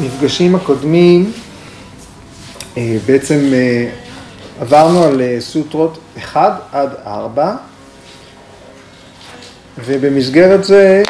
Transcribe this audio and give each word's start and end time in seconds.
במפגשים 0.00 0.54
הקודמים 0.54 1.32
אה, 2.76 2.96
בעצם 3.06 3.40
אה, 3.52 3.90
עברנו 4.60 5.04
על 5.04 5.20
אה, 5.20 5.36
סוטרות 5.40 5.98
1 6.18 6.60
עד 6.72 6.90
4, 7.06 7.56
ובמסגרת 9.84 10.64
זה 10.64 11.02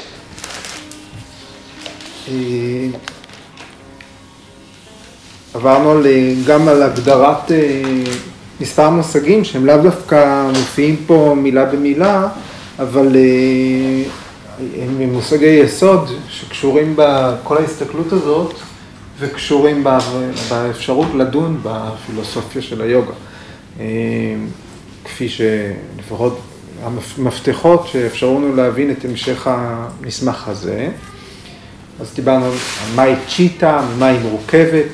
עברנו 5.54 6.00
גם 6.46 6.68
על 6.68 6.82
הגדרת 6.82 7.52
מספר 8.60 8.90
מושגים 8.90 9.44
שהם 9.44 9.66
לאו 9.66 9.76
דווקא 9.76 10.48
מופיעים 10.48 10.96
פה 11.06 11.34
מילה 11.36 11.64
במילה, 11.64 12.28
אבל 12.78 13.16
הם 14.58 15.02
מושגי 15.12 15.46
יסוד 15.46 16.10
שקשורים 16.28 16.94
בכל 16.96 17.56
ההסתכלות 17.56 18.12
הזאת 18.12 18.54
וקשורים 19.20 19.84
באפשרות 20.48 21.08
לדון 21.14 21.60
בפילוסופיה 21.62 22.62
של 22.62 22.82
היוגה. 22.82 23.12
אה, 23.80 23.86
כפי 25.04 25.28
שלפחות 25.28 26.40
המפתחות 27.18 27.88
שאפשרו 27.88 28.38
לנו 28.38 28.56
להבין 28.56 28.90
את 28.90 29.04
המשך 29.04 29.46
המסמך 29.46 30.48
הזה. 30.48 30.88
אז 32.00 32.14
דיברנו 32.14 32.44
על 32.44 32.52
מהי 32.94 33.14
צ'יטה, 33.28 33.82
ממה 33.94 34.06
היא 34.06 34.20
מורכבת. 34.20 34.90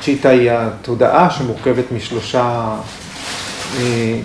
צ'יטה 0.00 0.28
היא 0.28 0.50
התודעה 0.50 1.30
שמורכבת 1.30 1.84
משלושה 1.92 2.76
אה, 3.76 4.20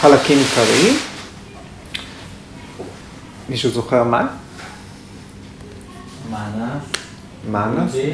חלקים 0.00 0.38
עיקריים. 0.38 0.96
מישהו 3.48 3.70
זוכר 3.70 4.04
מה? 4.04 4.26
מנס. 6.30 6.95
מנס, 7.50 7.92
בודהי 7.92 8.12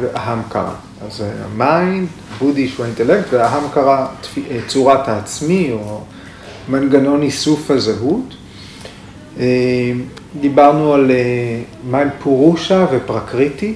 ואהמקרה. 0.00 0.74
אז 1.06 1.24
ה 1.44 1.55
mind, 1.55 2.08
בודהי 2.38 2.68
שהוא 2.68 2.84
האינטלקט, 2.84 3.32
ואהמקרה 3.32 4.06
אה, 4.50 4.58
צורת 4.66 5.08
העצמי 5.08 5.70
או 5.72 6.00
מנגנון 6.68 7.22
איסוף 7.22 7.70
הזהות. 7.70 8.34
אה, 9.40 9.92
דיברנו 10.40 10.94
על 10.94 11.10
אה, 11.10 11.60
mm 11.90 12.08
פורושה 12.22 12.86
ופרקריטי 12.92 13.74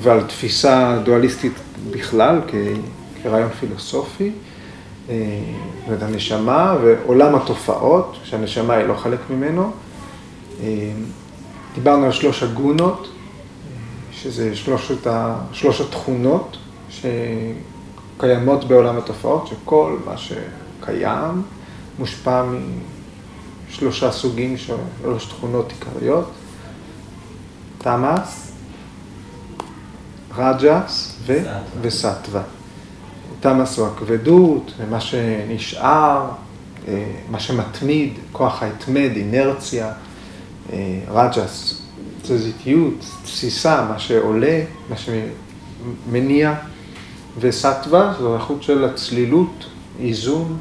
ועל 0.00 0.22
תפיסה 0.22 0.98
דואליסטית 1.04 1.52
בכלל 1.90 2.40
כרעיון 3.22 3.50
פילוסופי. 3.60 4.30
ואת 5.88 6.02
הנשמה 6.02 6.76
ועולם 6.82 7.34
התופעות, 7.34 8.16
שהנשמה 8.24 8.74
היא 8.74 8.86
לא 8.86 8.94
חלק 8.94 9.18
ממנו. 9.30 9.70
דיברנו 11.74 12.06
על 12.06 12.12
שלוש 12.12 12.42
הגונות, 12.42 13.08
שזה 14.22 14.56
שלושת 14.56 15.06
ה, 15.06 15.36
שלוש 15.52 15.80
התכונות 15.80 16.56
שקיימות 16.90 18.64
בעולם 18.64 18.98
התופעות, 18.98 19.46
שכל 19.46 19.98
מה 20.06 20.14
שקיים 20.16 21.42
מושפע 21.98 22.44
משלושה 23.68 24.12
סוגים, 24.12 24.56
שלוש 24.56 25.26
תכונות 25.26 25.72
עיקריות, 25.72 26.30
תמאס, 27.78 28.52
רג'ס 30.36 31.16
ו... 31.26 31.38
וסטווה. 31.80 32.42
תמאס 33.40 33.78
הוא 33.78 33.86
הכבדות, 33.86 34.72
מה 34.90 35.00
שנשאר, 35.00 36.28
אה, 36.88 37.12
מה 37.30 37.40
שמתמיד, 37.40 38.12
כוח 38.32 38.62
ההתמד, 38.62 39.10
אינרציה, 39.16 39.92
אה, 40.72 41.00
רג'ס, 41.08 41.79
תזזיתיות, 42.22 43.04
תסיסה, 43.24 43.86
מה 43.88 43.98
שעולה, 43.98 44.60
מה 44.90 44.96
שמניע, 44.96 46.54
וסטווה 47.40 48.14
זו 48.20 48.34
איכות 48.34 48.62
של 48.62 48.84
הצלילות, 48.84 49.66
איזון, 50.00 50.56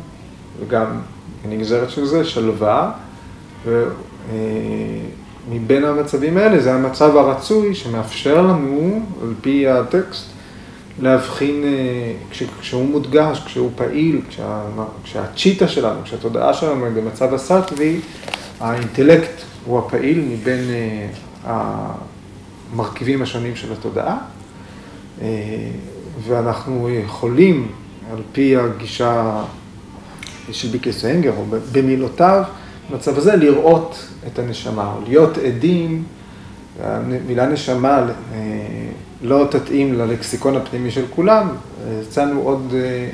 וגם 0.59 0.85
כנגזרת 1.43 1.89
של 1.89 2.05
זה, 2.05 2.25
שלווה, 2.25 2.91
ומבין 3.65 5.85
אה, 5.85 5.89
המצבים 5.89 6.37
האלה 6.37 6.59
זה 6.59 6.73
המצב 6.73 7.17
הרצוי 7.17 7.75
שמאפשר 7.75 8.41
לנו, 8.41 9.05
על 9.21 9.33
פי 9.41 9.67
הטקסט, 9.67 10.25
להבחין, 11.01 11.63
אה, 11.63 12.13
כשהוא 12.61 12.85
מודגש, 12.85 13.41
כשהוא 13.45 13.71
פעיל, 13.75 14.21
כשה, 14.29 14.61
כשהצ'יטה 15.03 15.67
שלנו, 15.67 15.99
כשהתודעה 16.03 16.53
שלנו 16.53 16.85
היא 16.85 16.93
במצב 16.93 17.33
הסטווי, 17.33 17.99
האינטלקט 18.59 19.41
הוא 19.65 19.79
הפעיל 19.79 20.19
מבין 20.19 20.59
אה, 20.69 21.07
המרכיבים 21.43 23.21
השונים 23.21 23.55
של 23.55 23.73
התודעה, 23.73 24.17
אה, 25.21 25.27
ואנחנו 26.27 26.89
יכולים, 26.89 27.71
על 28.11 28.21
פי 28.31 28.55
הגישה 28.57 29.43
של 30.51 30.67
ביקס 30.67 31.05
אנגר, 31.05 31.33
או 31.37 31.45
במילותיו, 31.71 32.43
במצב 32.91 33.17
הזה 33.17 33.35
לראות 33.35 34.07
את 34.27 34.39
הנשמה, 34.39 34.93
או 34.95 35.01
להיות 35.07 35.37
עדים, 35.37 36.03
המילה 36.83 37.47
נשמה 37.47 38.05
לא 39.21 39.47
תתאים 39.51 39.93
ללקסיקון 39.93 40.55
הפנימי 40.55 40.91
של 40.91 41.05
כולם, 41.15 41.47
הצענו 42.01 42.41
עוד 42.41 42.73
אה, 42.73 43.09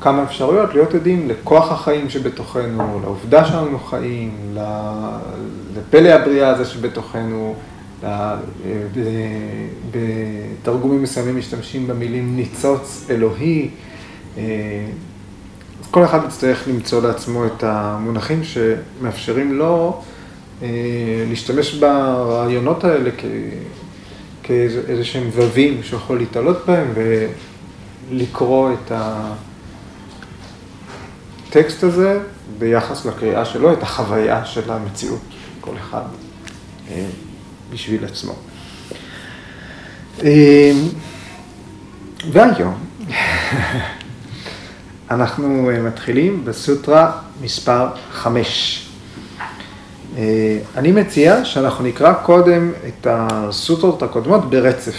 כמה 0.00 0.22
אפשרויות 0.22 0.74
להיות 0.74 0.94
עדים 0.94 1.28
לכוח 1.28 1.72
החיים 1.72 2.10
שבתוכנו, 2.10 3.00
לעובדה 3.02 3.44
שאנחנו 3.44 3.78
חיים, 3.78 4.56
לפלא 5.76 6.08
הבריאה 6.08 6.48
הזה 6.48 6.64
שבתוכנו, 6.64 7.54
בתרגומים 10.62 11.02
מסוימים 11.02 11.38
משתמשים 11.38 11.86
במילים 11.86 12.36
ניצוץ 12.36 13.06
אלוהי. 13.10 13.70
אה, 14.38 14.42
אז 15.82 15.90
כל 15.90 16.04
אחד 16.04 16.18
יצטרך 16.26 16.68
למצוא 16.68 17.02
לעצמו 17.02 17.46
את 17.46 17.64
המונחים 17.64 18.40
שמאפשרים 18.44 19.54
לו 19.54 20.02
אה, 20.62 20.68
להשתמש 21.28 21.74
ברעיונות 21.74 22.84
האלה 22.84 23.10
כאיזה 24.42 25.04
שהם 25.04 25.28
ווים 25.28 25.82
שיכול 25.82 26.18
להתעלות 26.18 26.66
בהם 26.66 26.92
ולקרוא 28.10 28.70
את 28.72 28.92
הטקסט 31.48 31.82
הזה 31.82 32.20
ביחס 32.58 33.06
לקריאה 33.06 33.44
שלו, 33.44 33.72
את 33.72 33.82
החוויה 33.82 34.44
של 34.44 34.70
המציאות, 34.70 35.20
כל 35.60 35.70
אחד 35.76 36.02
אה, 36.90 37.06
בשביל 37.72 38.04
עצמו. 38.04 38.32
אה, 40.24 40.72
והיום 42.32 42.74
אנחנו 45.10 45.70
אה, 45.70 45.82
מתחילים 45.82 46.44
בסוטרה 46.44 47.12
מספר 47.42 47.86
חמש. 48.12 48.84
אה, 50.16 50.58
אני 50.76 50.92
מציע 50.92 51.44
שאנחנו 51.44 51.84
נקרא 51.84 52.12
קודם 52.12 52.72
את 52.88 53.06
הסוטרות 53.10 54.02
הקודמות 54.02 54.50
ברצף, 54.50 54.94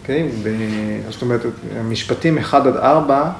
אוקיי? 0.00 0.28
Okay? 0.28 1.12
זאת 1.12 1.22
אומרת, 1.22 1.40
המשפטים 1.76 2.38
1 2.38 2.66
עד 2.66 2.76
4, 2.76 3.30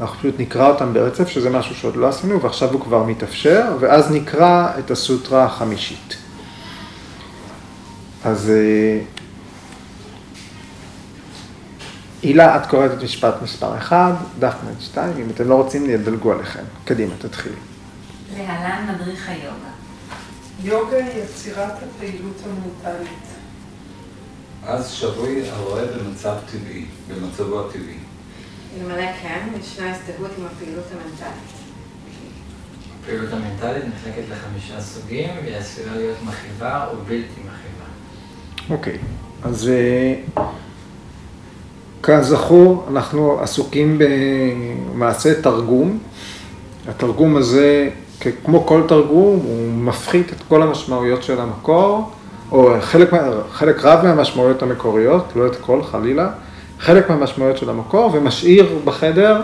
אנחנו 0.00 0.18
פשוט 0.18 0.34
נקרא 0.38 0.68
אותם 0.68 0.94
ברצף, 0.94 1.28
שזה 1.28 1.50
משהו 1.50 1.74
שעוד 1.74 1.96
לא 1.96 2.08
עשינו, 2.08 2.42
ועכשיו 2.42 2.72
הוא 2.72 2.80
כבר 2.80 3.02
מתאפשר, 3.02 3.76
ואז 3.80 4.10
נקרא 4.10 4.78
את 4.78 4.90
הסוטרה 4.90 5.44
החמישית. 5.44 6.16
אז 8.24 8.50
אה, 8.50 9.00
הילה, 12.22 12.56
את 12.56 12.66
קוראת 12.66 12.90
את 12.92 13.02
משפט 13.02 13.34
מספר 13.42 13.78
1, 13.78 14.14
דף 14.38 14.54
מ"ד 14.64 14.80
2, 14.80 15.12
אם 15.18 15.26
אתם 15.34 15.48
לא 15.48 15.54
רוצים, 15.54 15.90
ידלגו 15.90 16.32
עליכם. 16.32 16.62
קדימה, 16.84 17.14
תתחילי. 17.18 17.56
להלן 18.36 18.94
מדריך 18.94 19.28
היוגה. 19.28 19.76
יוגה 20.62 20.96
היא 20.96 21.22
יצירת 21.22 21.72
הפעילות 21.72 22.42
המנטלית. 22.44 23.26
אז 24.66 24.90
שבוי 24.90 25.50
הרואה 25.50 25.84
במצב 25.86 26.34
טבעי, 26.52 26.86
במצבו 27.08 27.60
הטבעי. 27.60 28.05
אלמלא 28.80 29.12
כן, 29.22 29.48
ישנה 29.60 29.90
הזדהות 29.90 30.30
עם 30.38 30.44
הפעילות 30.46 30.84
המנטלית. 30.92 31.66
הפעילות 33.00 33.32
המנטלית 33.32 33.84
נחלקת 33.94 34.22
לחמישה 34.30 34.80
סוגים, 34.80 35.28
והיא 35.42 35.56
עשויה 35.56 35.94
להיות 35.96 36.16
מכאיבה 36.22 36.86
או 36.86 36.96
בלתי 36.96 37.40
מכאיבה. 37.40 37.86
אוקיי, 38.70 38.98
אז 39.42 39.68
אה, 39.68 40.42
כזכור, 42.02 42.86
אנחנו 42.90 43.40
עסוקים 43.40 43.98
במעשה 43.98 45.42
תרגום. 45.42 45.98
התרגום 46.88 47.36
הזה 47.36 47.90
כמו 48.44 48.66
כל 48.66 48.82
תרגום, 48.88 49.36
הוא 49.36 49.72
מפחית 49.72 50.32
את 50.32 50.42
כל 50.48 50.62
המשמעויות 50.62 51.22
של 51.22 51.40
המקור, 51.40 52.10
או 52.52 52.74
חלק, 52.80 53.10
חלק 53.52 53.84
רב 53.84 54.04
מהמשמעויות 54.04 54.62
המקוריות, 54.62 55.24
לא 55.36 55.46
את 55.46 55.56
כל 55.56 55.82
חלילה, 55.82 56.30
חלק 56.80 57.10
מהמשמעויות 57.10 57.58
של 57.58 57.70
המקור, 57.70 58.10
ומשאיר 58.14 58.78
בחדר 58.84 59.42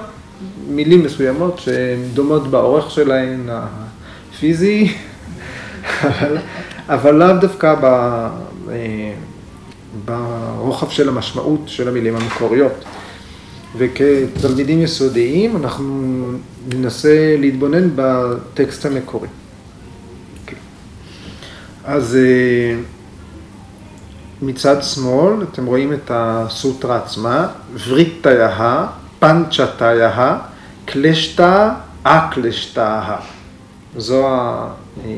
מילים 0.68 1.04
מסוימות 1.04 1.58
שהן 1.58 1.98
דומות 2.14 2.50
באורך 2.50 2.90
שלהן 2.90 3.48
הפיזי, 3.50 4.94
אבל, 6.02 6.38
אבל 6.88 7.14
לאו 7.14 7.36
דווקא 7.40 7.74
ב, 7.80 8.26
ברוחב 10.04 10.90
של 10.90 11.08
המשמעות 11.08 11.60
של 11.66 11.88
המילים 11.88 12.16
המקוריות. 12.16 12.84
וכתלמידים 13.76 14.82
יסודיים 14.82 15.56
אנחנו 15.56 16.22
ננסה 16.74 17.36
להתבונן 17.38 17.88
בטקסט 17.94 18.86
המקורי. 18.86 19.28
Okay. 20.46 20.54
אז 21.84 22.16
אה, 22.16 22.76
מצד 24.42 24.82
שמאל 24.82 25.42
אתם 25.42 25.66
רואים 25.66 25.92
את 25.92 26.10
הסוטרה 26.14 26.96
עצמה, 26.96 27.48
וריטיה, 27.88 28.86
פנצ'תיה, 29.18 30.38
קלשתא, 30.84 31.68
אקלשתא. 32.02 33.16
זו 33.96 34.28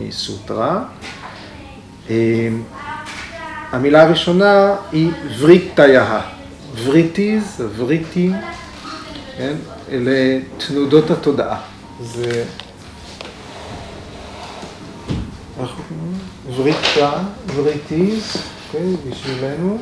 הסוטרה. 0.09 0.83
אה, 2.11 2.49
המילה 3.73 4.03
הראשונה 4.03 4.75
היא 4.93 5.11
וריטיה. 5.39 6.21
וריטיז, 6.85 7.63
וריטים, 7.77 8.33
כן? 9.37 9.55
אלה 9.91 10.39
תנודות 10.67 11.11
התודעה. 11.11 11.61
זה... 12.01 12.45
וריטה, 16.57 17.13
וריטיז, 17.55 18.37
אוקיי, 18.75 18.97
בשבילנו, 19.11 19.79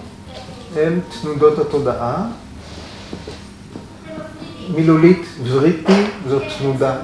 הם 0.76 1.00
תנודות 1.20 1.58
התודעה. 1.58 2.26
מילולית 4.74 5.26
וריטי 5.44 6.02
זו 6.28 6.38
תנודה. 6.58 6.94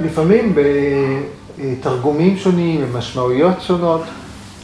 ולפעמים 0.00 0.54
בתרגומים 1.56 2.36
שונים, 2.36 2.86
במשמעויות 2.92 3.62
שונות, 3.62 4.02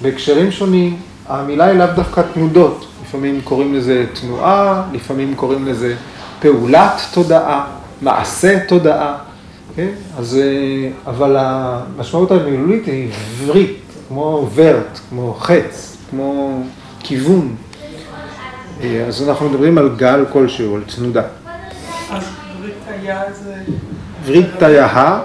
בהקשרים 0.03 0.51
שונים, 0.51 0.97
המילה 1.29 1.65
היא 1.65 1.79
לאו 1.79 1.87
דווקא 1.97 2.23
תנודות. 2.35 2.87
לפעמים 3.03 3.41
קוראים 3.45 3.75
לזה 3.75 4.07
תנועה, 4.21 4.83
לפעמים 4.93 5.35
קוראים 5.35 5.67
לזה 5.67 5.97
פעולת 6.41 7.01
תודעה, 7.13 7.67
מעשה 8.03 8.67
תודעה, 8.67 9.19
כן? 9.77 9.89
אז, 10.19 10.37
אה, 10.37 10.91
אבל 11.07 11.37
המשמעות 11.39 12.31
המילולית 12.31 12.87
היא 12.87 13.09
ורית, 13.47 13.79
כמו 14.09 14.49
ורט, 14.55 15.01
כמו 15.11 15.35
חץ, 15.35 15.97
כמו 16.11 16.63
כיוון. 17.01 17.55
אה, 18.83 19.05
אז 19.07 19.29
אנחנו 19.29 19.49
מדברים 19.49 19.79
על 19.79 19.91
גל 19.97 20.25
כלשהו, 20.33 20.77
על 20.77 20.83
תנודה. 20.97 21.23
אז 22.11 22.25
ברית 22.61 22.75
היה 22.87 23.23
זה... 23.33 23.55
ברית 24.27 24.47
תיה 24.59 25.21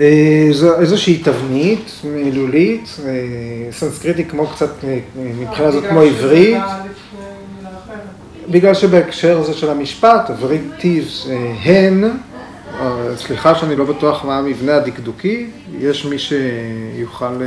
אה, 0.00 0.48
זו 0.52 0.80
איזושהי 0.80 1.18
תבנית 1.18 1.92
מילולית, 2.04 2.96
אה, 3.04 3.12
סנסקריטי 3.72 4.24
כמו 4.24 4.46
קצת, 4.46 4.70
מבחינה 5.16 5.70
זאת 5.70 5.84
כמו 5.90 6.00
עברית. 6.00 6.62
בגלל 8.50 8.74
שבהקשר 8.74 9.38
הזה 9.38 9.54
של 9.54 9.70
המשפט, 9.70 10.30
עברית 10.30 10.62
טיב 10.78 11.08
הן, 11.64 12.04
סליחה 13.16 13.54
שאני 13.54 13.76
לא 13.76 13.84
בטוח 13.84 14.24
מה 14.24 14.38
המבנה 14.38 14.76
הדקדוקי, 14.76 15.50
יש 15.78 16.04
מי 16.04 16.16
שיוכל 16.18 17.40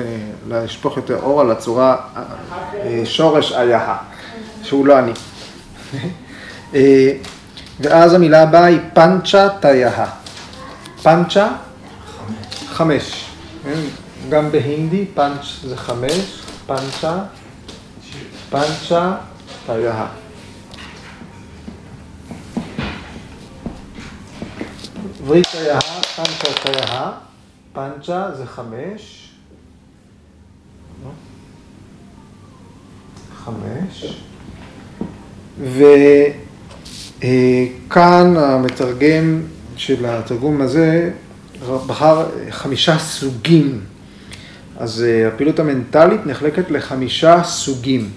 לשפוך 0.50 0.98
יותר 0.98 1.20
אור 1.24 1.42
על 1.42 1.52
הצורה 1.52 1.96
שורש 3.04 3.52
היה, 3.52 3.98
שהוא 4.64 4.86
לא 4.86 5.00
אני. 5.00 5.12
ואז 7.80 8.14
המילה 8.14 8.42
הבאה 8.42 8.66
היא 8.66 8.80
פנצ'ה 8.94 9.48
תיה. 9.60 10.06
פנצ'ה 11.04 11.48
חמש. 12.68 13.26
כן? 13.64 13.80
גם 14.30 14.52
בהינדי 14.52 15.06
פאנץ' 15.14 15.46
זה 15.64 15.78
חמש, 15.78 16.42
פאנצ'ה, 16.68 17.18
פאנצ'ה, 18.50 19.14
תריה. 19.66 20.06
פאנצ'ה 25.28 26.54
תריה, 26.64 27.12
פאנצ'ה 27.74 28.32
זה 28.38 28.46
חמש. 28.46 29.30
חמש. 33.46 34.22
וכאן 37.20 38.38
המתרגם 38.38 39.42
של 39.76 40.06
התרגום 40.06 40.62
הזה 40.62 41.12
בחר 41.68 42.30
חמישה 42.50 43.00
סוגים. 43.00 43.82
אז 44.78 45.04
אה, 45.04 45.28
הפעילות 45.28 45.60
המנטלית 45.60 46.26
נחלקת 46.26 46.72
לחמישה 46.72 47.44
סוגים. 47.44 48.10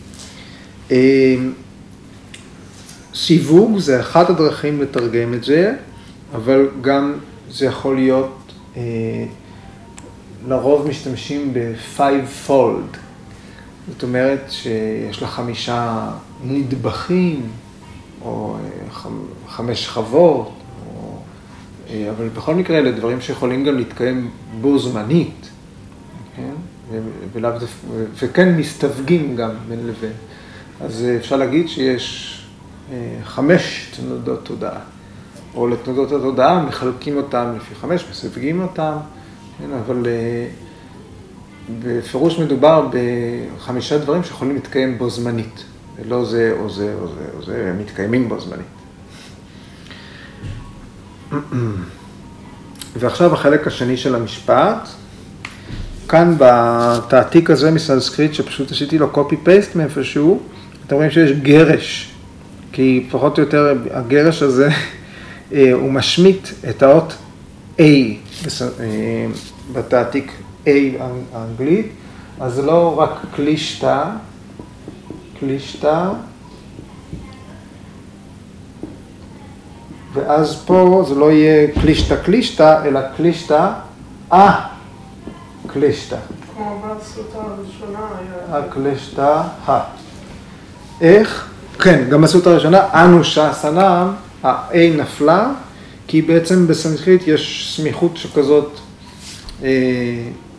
אה, 0.91 1.37
סיווג 3.15 3.79
זה 3.79 4.01
אחת 4.01 4.31
הדרכים 4.31 4.83
לתרגם 4.83 5.35
את 5.35 5.45
זה, 5.45 5.75
אבל 6.35 6.69
גם 6.81 7.15
זה 7.51 7.67
יכול 7.67 7.95
להיות, 7.95 8.53
אה, 8.77 8.83
לרוב 10.49 10.89
משתמשים 10.89 11.55
ב-five 11.55 12.49
fold. 12.49 12.97
זאת 13.89 14.03
אומרת 14.03 14.41
שיש 14.49 15.23
לה 15.23 15.29
חמישה 15.29 16.11
נדבכים, 16.45 17.49
או 18.23 18.57
חמש 19.49 19.85
שכבות, 19.85 20.53
אה, 21.91 22.11
אבל 22.11 22.29
בכל 22.29 22.55
מקרה 22.55 22.79
אלה 22.79 22.93
דברים 22.93 23.21
שיכולים 23.21 23.65
גם 23.65 23.77
להתקיים 23.77 24.31
בו 24.61 24.79
זמנית, 24.79 25.49
כן? 26.37 26.53
ולאו 27.33 27.51
וכן 28.19 28.57
מסתווגים 28.57 29.37
גם 29.37 29.51
בין 29.69 29.87
לבין. 29.87 30.13
אז 30.81 31.05
אה, 31.05 31.17
אפשר 31.17 31.37
להגיד 31.37 31.69
שיש 31.69 32.39
אה, 32.93 33.17
חמש 33.25 33.91
תנודות 33.97 34.45
תודעה, 34.45 34.81
או 35.55 35.69
לתנודות 35.69 36.13
התודעה 36.13 36.63
מחלקים 36.63 37.17
אותם 37.17 37.53
לפי 37.57 37.75
חמש, 37.75 38.05
מסווגים 38.11 38.63
אותם, 38.63 38.97
כן? 39.59 39.71
אבל 39.85 40.07
בפירוש 41.83 42.39
מדובר 42.39 42.89
בחמישה 42.93 43.99
דברים 43.99 44.25
שיכולים 44.25 44.55
להתקיים 44.55 44.99
בו 44.99 45.11
זמנית, 45.11 45.65
ולא 45.97 46.25
זה 46.25 46.57
או 46.61 46.71
זה 46.71 46.95
או 47.01 47.09
זה 47.09 47.25
או 47.37 47.43
זה, 47.43 47.67
הם 47.71 47.79
מתקיימים 47.79 48.29
בו 48.29 48.41
זמנית. 48.41 48.67
ועכשיו 52.99 53.35
החלק 53.35 53.67
השני 53.67 53.97
של 53.97 54.15
המשפט. 54.15 54.89
כאן 56.09 56.35
בתעתיק 56.39 57.51
הזה 57.51 57.71
מסנסקריט, 57.71 58.35
שפשוט 58.35 58.71
עשיתי 58.73 58.99
לו 58.99 59.11
קופי 59.11 59.37
פייסט 59.37 59.77
מאיפשהו, 59.77 60.41
אתם 60.87 60.97
רואים 60.97 61.11
שיש 61.11 61.33
גרש, 61.33 62.15
כי 62.73 63.07
פחות 63.11 63.39
או 63.39 63.43
יותר 63.43 63.75
הגרש 63.91 64.43
הזה, 64.43 64.69
אה, 64.69 64.75
הוא 65.73 65.93
משמיט 65.93 66.49
את 66.71 66.83
האות 66.83 67.15
A 67.79 67.81
אה, 67.81 69.27
בתעתיק 69.73 70.33
A 70.67 70.69
האנגלית, 71.33 71.93
אז 72.41 72.55
זה 72.55 72.63
לא 72.63 73.01
רק 73.01 73.11
קלישתא, 73.35 74.05
קלישתא, 75.39 76.09
ואז 80.15 80.63
פה 80.67 81.05
זה 81.09 81.15
לא 81.15 81.33
יהיה 81.33 81.81
קלישתא 81.81 82.17
קלישתא, 82.17 82.85
אלא 82.85 83.01
קלישתא 83.17 83.71
אה 84.33 84.67
קלישתא. 85.67 86.17
כמו 86.55 86.83
בסוטה 86.83 87.39
הראשונה 87.39 87.99
היה... 87.99 88.59
הקלישתא 88.59 89.43
ה. 89.69 89.81
איך? 91.01 91.51
כן, 91.79 92.05
גם 92.11 92.23
בסוטה 92.23 92.51
הראשונה, 92.51 93.05
אנושה 93.05 93.53
סנם, 93.53 94.13
ה-A 94.45 94.97
נפלה, 94.97 95.51
כי 96.07 96.23
בעצם 96.23 96.67
בסנסקריט 96.67 97.23
יש 97.27 97.75
סמיכות 97.77 98.17
שכזאת 98.17 98.79
אה, 99.63 99.69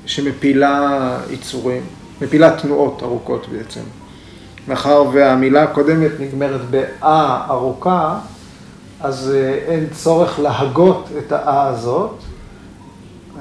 שמפילה 0.05 1.17
יצורים, 1.29 1.81
מפילה 2.21 2.57
תנועות 2.61 3.03
ארוכות 3.03 3.47
בעצם. 3.51 3.81
מאחר 4.67 5.03
והמילה 5.13 5.63
הקודמת 5.63 6.11
נגמרת 6.19 6.61
באה 6.69 7.45
ארוכה, 7.49 8.19
אז 9.01 9.31
אה, 9.35 9.53
אין 9.67 9.87
צורך 9.91 10.39
להגות 10.39 11.09
את 11.17 11.31
האה 11.31 11.67
הזאת, 11.67 12.15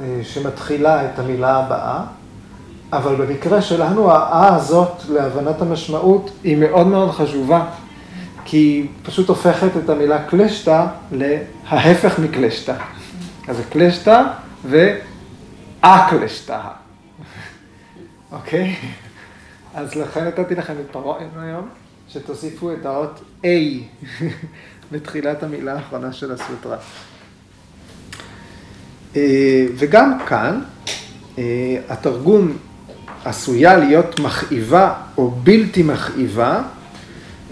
אה, 0.01 0.21
שמתחילה 0.23 1.05
את 1.05 1.19
המילה 1.19 1.57
הבאה, 1.57 2.01
אבל 2.93 3.15
במקרה 3.15 3.63
שלנו 3.63 4.11
האה 4.11 4.57
הזאת, 4.57 5.03
להבנת 5.09 5.63
המשמעות, 5.63 6.31
היא 6.45 6.57
מאוד 6.57 6.87
מאוד 6.87 7.11
חשובה, 7.11 7.65
כי 8.55 8.59
היא 8.59 8.87
פשוט 9.03 9.29
הופכת 9.29 9.77
את 9.85 9.89
המילה 9.89 10.25
קלשתא 10.25 10.87
לההפך 11.13 12.19
מקלשתא. 12.19 12.77
אז 13.49 13.57
זה 13.57 13.63
קלשתא 13.65 14.23
ואקלשתא. 14.65 16.61
אוקיי? 18.33 18.77
אז 19.75 19.95
לכן 19.95 20.25
נתתי 20.25 20.55
לכם 20.55 20.73
את 20.81 20.87
פרעה 20.91 21.25
היום, 21.37 21.69
שתוסיפו 22.09 22.73
את 22.73 22.87
האות 22.87 23.21
A. 23.43 23.47
לתחילת 24.93 25.43
המילה 25.43 25.75
האחרונה 25.75 26.13
של 26.13 26.33
הסוטרה. 26.33 26.77
אה, 29.17 29.67
וגם 29.77 30.19
כאן, 30.27 30.61
אה, 31.39 31.77
התרגום 31.89 32.57
עשויה 33.25 33.77
להיות 33.77 34.21
מכאיבה 34.21 34.95
או 35.19 35.31
בלתי 35.31 35.83
מכאיבה, 35.83 36.63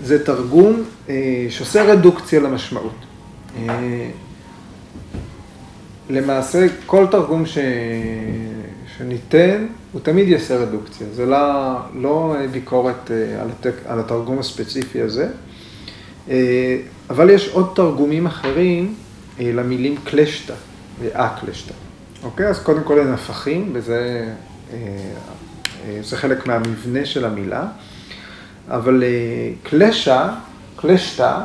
זה 0.05 0.25
תרגום 0.25 0.83
אה, 1.09 1.47
שעושה 1.51 1.83
רדוקציה 1.83 2.41
למשמעות. 2.41 2.95
אה, 3.59 4.11
למעשה, 6.11 6.67
כל 6.87 7.07
תרגום 7.11 7.47
ש... 7.47 7.59
שניתן, 8.99 9.67
הוא 9.93 10.01
תמיד 10.01 10.29
יעשה 10.29 10.57
רדוקציה. 10.57 11.07
זה 11.15 11.27
לא, 11.27 11.77
לא 11.95 12.37
ביקורת 12.51 13.11
על, 13.41 13.49
התק... 13.51 13.75
על 13.87 14.01
התרגום 14.01 14.39
הספציפי 14.39 15.01
הזה, 15.01 15.29
אבל 17.11 17.31
יש 17.31 17.49
עוד 17.49 17.73
תרגומים 17.75 18.27
אחרים 18.27 18.95
למילים 19.39 19.97
קלשתא 20.05 20.55
ואקלשתא. 21.01 21.75
אוקיי? 22.23 22.47
אז 22.47 22.59
קודם 22.59 22.83
כל 22.83 23.01
הם 23.01 23.13
הפכים, 23.13 23.71
וזה 23.73 24.29
זה 26.03 26.17
חלק 26.17 26.47
מהמבנה 26.47 27.07
של 27.07 27.25
המילה. 27.25 27.67
אבל 28.69 29.03
קלשה, 29.63 30.35
קלשתא, 30.77 31.39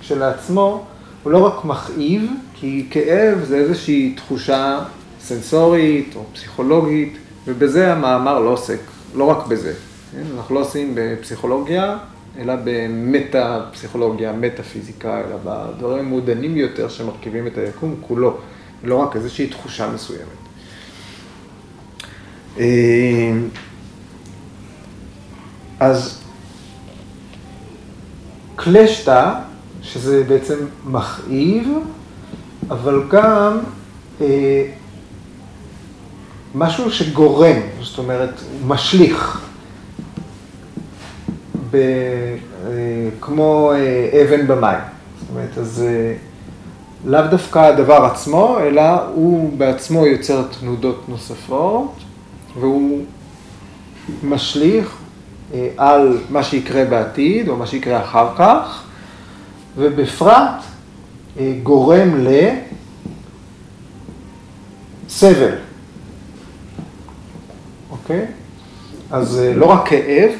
כשלעצמו, 0.00 0.84
הוא 1.22 1.32
לא 1.32 1.46
רק 1.46 1.64
מכאיב, 1.64 2.30
כי 2.54 2.86
כאב 2.90 3.44
זה 3.44 3.56
איזושהי 3.56 4.14
תחושה 4.16 4.78
סנסורית 5.20 6.16
או 6.16 6.24
פסיכולוגית, 6.32 7.16
ובזה 7.46 7.92
המאמר 7.92 8.40
לא 8.40 8.50
עוסק, 8.50 8.78
לא 9.14 9.24
רק 9.24 9.46
בזה. 9.46 9.74
כן? 10.12 10.22
אנחנו 10.36 10.54
לא 10.54 10.60
עושים 10.60 10.92
בפסיכולוגיה, 10.94 11.98
אלא 12.38 12.54
במטה-פסיכולוגיה, 12.64 14.32
מטה-פיזיקה, 14.32 15.20
אלא 15.20 15.36
בדברים 15.44 15.98
המעודנים 15.98 16.56
יותר 16.56 16.88
שמרכיבים 16.88 17.46
את 17.46 17.58
היקום 17.58 17.94
כולו, 18.00 18.38
לא 18.84 18.96
רק 18.96 19.16
איזושהי 19.16 19.46
תחושה 19.46 19.88
מסוימת. 19.90 20.46
אז 25.80 26.25
קלשתא, 28.56 29.32
שזה 29.82 30.24
בעצם 30.28 30.54
מכאיב, 30.86 31.68
אבל 32.70 33.02
גם 33.08 33.58
אה, 34.20 34.64
משהו 36.54 36.90
שגורם, 36.90 37.56
זאת 37.82 37.98
אומרת, 37.98 38.40
משליך, 38.66 39.46
ב, 41.70 41.76
אה, 41.76 43.08
כמו 43.20 43.72
אה, 43.74 44.22
אבן 44.22 44.46
במים. 44.46 44.78
זאת 45.20 45.28
אומרת, 45.30 45.58
אז 45.58 45.84
אה, 45.86 46.14
לאו 47.04 47.26
דווקא 47.30 47.58
הדבר 47.58 48.04
עצמו, 48.04 48.58
אלא 48.60 48.82
הוא 49.14 49.58
בעצמו 49.58 50.06
יוצר 50.06 50.42
תנודות 50.60 51.08
נוספות, 51.08 51.92
והוא 52.60 53.04
משליך 54.22 54.95
על 55.76 56.18
מה 56.30 56.42
שיקרה 56.42 56.84
בעתיד, 56.84 57.48
או 57.48 57.56
מה 57.56 57.66
שיקרה 57.66 58.02
אחר 58.02 58.28
כך, 58.38 58.82
ובפרט 59.76 60.62
אה, 61.38 61.52
גורם 61.62 62.26
לסבל. 65.06 65.54
אוקיי? 67.90 68.26
אז 69.10 69.38
אה, 69.38 69.54
לא 69.54 69.66
רק 69.66 69.88
כאב, 69.88 70.30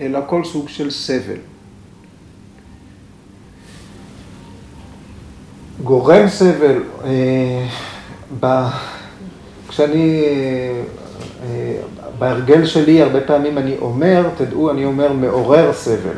אלא 0.00 0.20
כל 0.26 0.44
סוג 0.44 0.68
של 0.68 0.90
סבל. 0.90 1.36
גורם 5.82 6.28
סבל, 6.28 6.82
כשאני 9.68 10.22
בהרגל 12.18 12.66
שלי 12.66 13.02
הרבה 13.02 13.20
פעמים 13.20 13.58
אני 13.58 13.76
אומר, 13.80 14.28
תדעו, 14.36 14.70
אני 14.70 14.84
אומר 14.84 15.12
מעורר 15.12 15.72
סבל. 15.72 16.16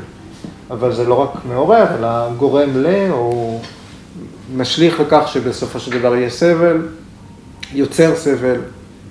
אבל 0.71 0.93
זה 0.93 1.05
לא 1.05 1.15
רק 1.15 1.31
מעורר, 1.49 1.87
אלא 1.99 2.09
גורם 2.37 2.71
ל, 2.77 3.11
או 3.11 3.59
משליך 4.57 5.01
לכך 5.01 5.23
שבסופו 5.27 5.81
של 5.81 5.99
דבר 5.99 6.15
יהיה 6.15 6.31
סבל, 6.31 6.89
יוצר 7.73 8.17
סבל 8.17 8.61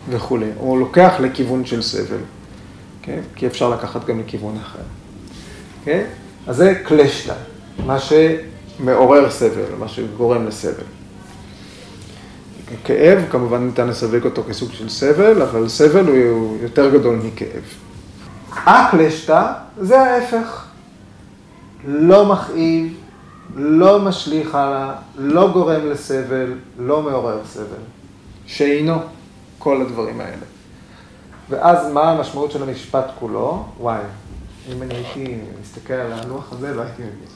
וכולי, 0.10 0.50
או 0.60 0.78
לוקח 0.78 1.14
לכיוון 1.20 1.66
של 1.66 1.82
סבל, 1.82 2.18
כן? 3.02 3.20
כי 3.36 3.48
אפשר 3.48 3.70
לקחת 3.70 4.06
גם 4.06 4.20
לכיוון 4.20 4.58
אחר. 4.62 4.80
כן? 5.86 6.04
אז 6.48 6.56
זה 6.56 6.76
קלשטה, 6.84 7.34
מה 7.86 7.98
שמעורר 8.00 9.30
סבל, 9.30 9.76
מה 9.80 9.88
שגורם 9.88 10.48
לסבל. 10.48 10.84
כאב, 12.84 13.26
כמובן 13.30 13.66
ניתן 13.66 13.88
לסווג 13.88 14.26
אותו 14.26 14.44
כסוג 14.50 14.72
של 14.72 14.90
סבל, 14.90 15.42
אבל 15.42 15.68
סבל 15.68 16.08
הוא 16.08 16.58
יותר 16.62 16.90
גדול 16.90 17.16
מכאב. 17.16 17.64
אקלשתא 18.66 19.54
זה 19.82 20.02
ההפך. 20.02 20.66
לא 21.88 22.26
מכאיב, 22.26 22.94
לא 23.56 24.00
משליך 24.00 24.56
הלאה, 24.56 24.94
לא 25.18 25.52
גורם 25.54 25.90
לסבל, 25.90 26.54
לא 26.80 27.02
מעורר 27.02 27.40
סבל. 27.46 27.84
שאינו 28.46 28.96
כל 29.58 29.82
הדברים 29.82 30.22
האלה. 30.22 30.46
ואז 31.50 31.92
מה 31.92 32.12
המשמעות 32.12 32.52
של 32.52 32.64
המשפט 32.64 33.06
כולו? 33.20 33.66
וואי, 33.80 34.00
אם 34.72 34.82
אני 34.82 34.96
הייתי 34.96 35.38
מסתכל 35.62 35.94
על 35.94 36.14
הלוח 36.14 36.54
הזה, 36.54 36.74
לא 36.74 36.82
הייתי 36.82 37.02
מבין. 37.02 37.30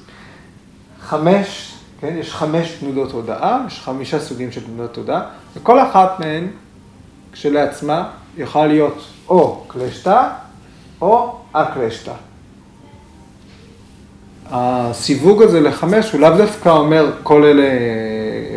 חמש 1.01 1.75
כן? 2.01 2.15
יש 2.20 2.34
חמש 2.34 2.72
תנודות 2.79 3.12
הודעה, 3.12 3.63
יש 3.67 3.79
חמישה 3.79 4.20
סוגים 4.20 4.51
של 4.51 4.65
תנודות 4.65 4.98
הודעה, 4.98 5.22
וכל 5.55 5.79
אחת 5.79 6.20
מהן 6.20 6.48
כשלעצמה 7.31 8.10
יכולה 8.38 8.67
להיות 8.67 9.03
או 9.29 9.63
קלשתא 9.67 10.27
או 11.01 11.36
אקלשתא. 11.51 12.13
הסיווג 14.50 15.43
הזה 15.43 15.62
לחמש 15.62 16.12
הוא 16.12 16.22
לאו 16.22 16.38
דווקא 16.38 16.70
אומר 16.70 17.12
כל 17.24 17.43
אלה 17.43 17.63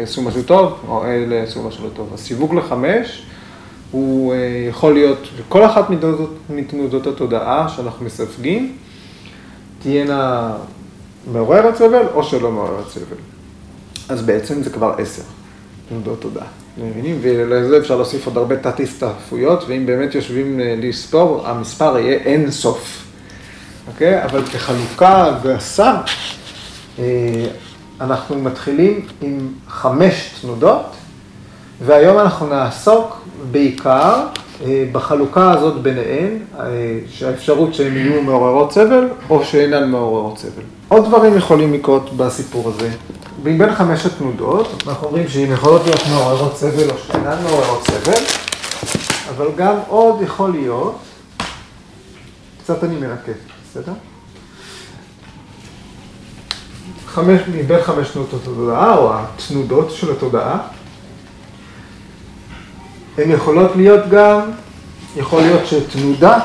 יעשו 0.01 0.23
משהו 0.23 0.43
טוב, 0.43 0.85
או 0.89 1.05
אלה 1.05 1.35
יעשו 1.35 1.63
משהו 1.63 1.85
לא 1.85 1.91
טוב. 1.97 2.15
הסיווג 2.15 2.55
לחמש 2.55 3.27
הוא 3.91 4.35
אה, 4.35 4.39
יכול 4.69 4.95
להיות, 4.95 5.29
כל 5.49 5.65
אחת 5.65 5.91
מתנודות, 5.91 6.35
מתנודות 6.51 7.07
התודעה 7.07 7.69
שאנחנו 7.69 8.07
מסווגים, 8.07 8.77
תהיינה 9.83 10.53
מעוררת 11.33 11.77
סבל 11.77 12.07
או 12.15 12.23
שלא 12.23 12.51
מעוררת 12.51 12.89
סבל. 12.89 13.34
אז 14.09 14.23
בעצם 14.23 14.63
זה 14.63 14.71
כבר 14.71 14.95
עשר 14.99 15.23
תנודות 15.89 16.21
תודעה. 16.21 16.47
מבינים? 16.79 17.19
ולזה 17.23 17.79
אפשר 17.79 17.97
להוסיף 17.97 18.27
עוד 18.27 18.37
הרבה 18.37 18.57
תת-הסתעפויות, 18.57 19.65
ואם 19.69 19.87
באמת 19.87 20.15
יושבים 20.15 20.61
אה, 20.61 20.75
לספור, 20.79 21.47
המספר 21.47 21.99
יהיה 21.99 22.19
אין 22.19 22.51
סוף. 22.51 23.05
אוקיי? 23.89 24.25
אבל 24.25 24.43
כחלוקה 24.43 25.39
גסה, 25.43 26.01
אה, 26.99 27.05
אנחנו 28.01 28.43
מתחילים 28.43 29.07
עם 29.23 29.49
חמש 29.69 30.35
תנודות, 30.41 30.87
והיום 31.87 32.19
אנחנו 32.19 32.47
נעסוק 32.47 33.21
בעיקר 33.51 34.27
אה, 34.65 34.85
בחלוקה 34.93 35.51
הזאת 35.51 35.83
ביניהן, 35.83 36.39
שהאפשרות 37.11 37.75
שהן 37.75 37.97
יהיו 37.97 38.23
מעוררות 38.23 38.73
סבל, 38.73 39.09
או 39.31 39.45
שאינן 39.45 39.91
מעוררות 39.91 40.39
סבל. 40.39 40.63
עוד 40.89 41.05
דברים 41.05 41.37
יכולים 41.37 41.73
לקרות 41.73 42.17
בסיפור 42.17 42.69
הזה. 42.69 42.91
מבין 43.45 43.75
חמש 43.75 44.07
התנודות, 44.07 44.83
אנחנו 44.87 45.07
אומרים 45.07 45.29
שהן 45.29 45.53
יכולות 45.53 45.83
להיות 45.85 46.01
מעוררות 46.11 46.57
סבל 46.57 46.91
או 46.91 46.99
שאינן 46.99 47.43
מעוררות 47.43 47.87
סבל, 47.87 48.23
אבל 49.29 49.47
גם 49.57 49.77
עוד 49.89 50.23
יכול 50.23 50.51
להיות, 50.51 50.99
קצת 52.63 52.85
אני 52.85 52.97
מרכז, 52.97 53.35
בסדר? 53.71 53.93
חמש, 57.07 57.41
מבין 57.49 57.83
חמש 57.83 58.11
תנודות 58.11 58.43
התודעה, 58.43 58.97
או 58.97 59.11
התנודות 59.15 59.91
של 59.91 60.13
התודעה, 60.13 60.59
הן 63.19 63.31
יכולות 63.31 63.77
להיות 63.77 64.09
גם, 64.11 64.41
יכול 65.17 65.43
להיות 65.43 65.67
שתנודה 65.67 66.39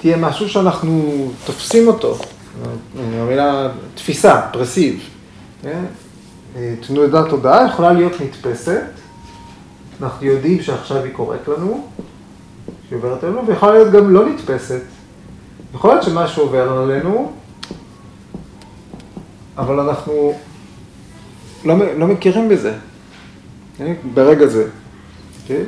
תהיה 0.00 0.16
משהו 0.16 0.48
שאנחנו 0.48 1.26
תופסים 1.46 1.88
אותו, 1.88 2.18
המילה 2.98 3.68
תפיסה, 3.94 4.40
פרסיב, 4.52 5.08
כן? 5.62 5.84
תנודת 6.80 7.28
תודעה 7.28 7.66
יכולה 7.66 7.92
להיות 7.92 8.12
נתפסת, 8.20 8.82
אנחנו 10.02 10.26
יודעים 10.26 10.62
שעכשיו 10.62 11.04
היא 11.04 11.12
קורית 11.12 11.48
לנו, 11.48 11.86
שהיא 12.88 12.96
עוברת 12.96 13.24
עלינו, 13.24 13.46
ויכולה 13.46 13.72
להיות 13.72 13.92
גם 13.92 14.10
לא 14.10 14.28
נתפסת. 14.28 14.82
יכול 15.74 15.90
להיות 15.90 16.02
שמשהו 16.02 16.42
עובר 16.42 16.72
עלינו, 16.72 17.32
אבל 19.58 19.80
אנחנו 19.80 20.34
לא, 21.64 21.74
לא 21.98 22.06
מכירים 22.06 22.48
בזה, 22.48 22.74
כן? 23.76 23.94
ברגע 24.14 24.46
זה. 24.46 24.68
כן? 25.46 25.62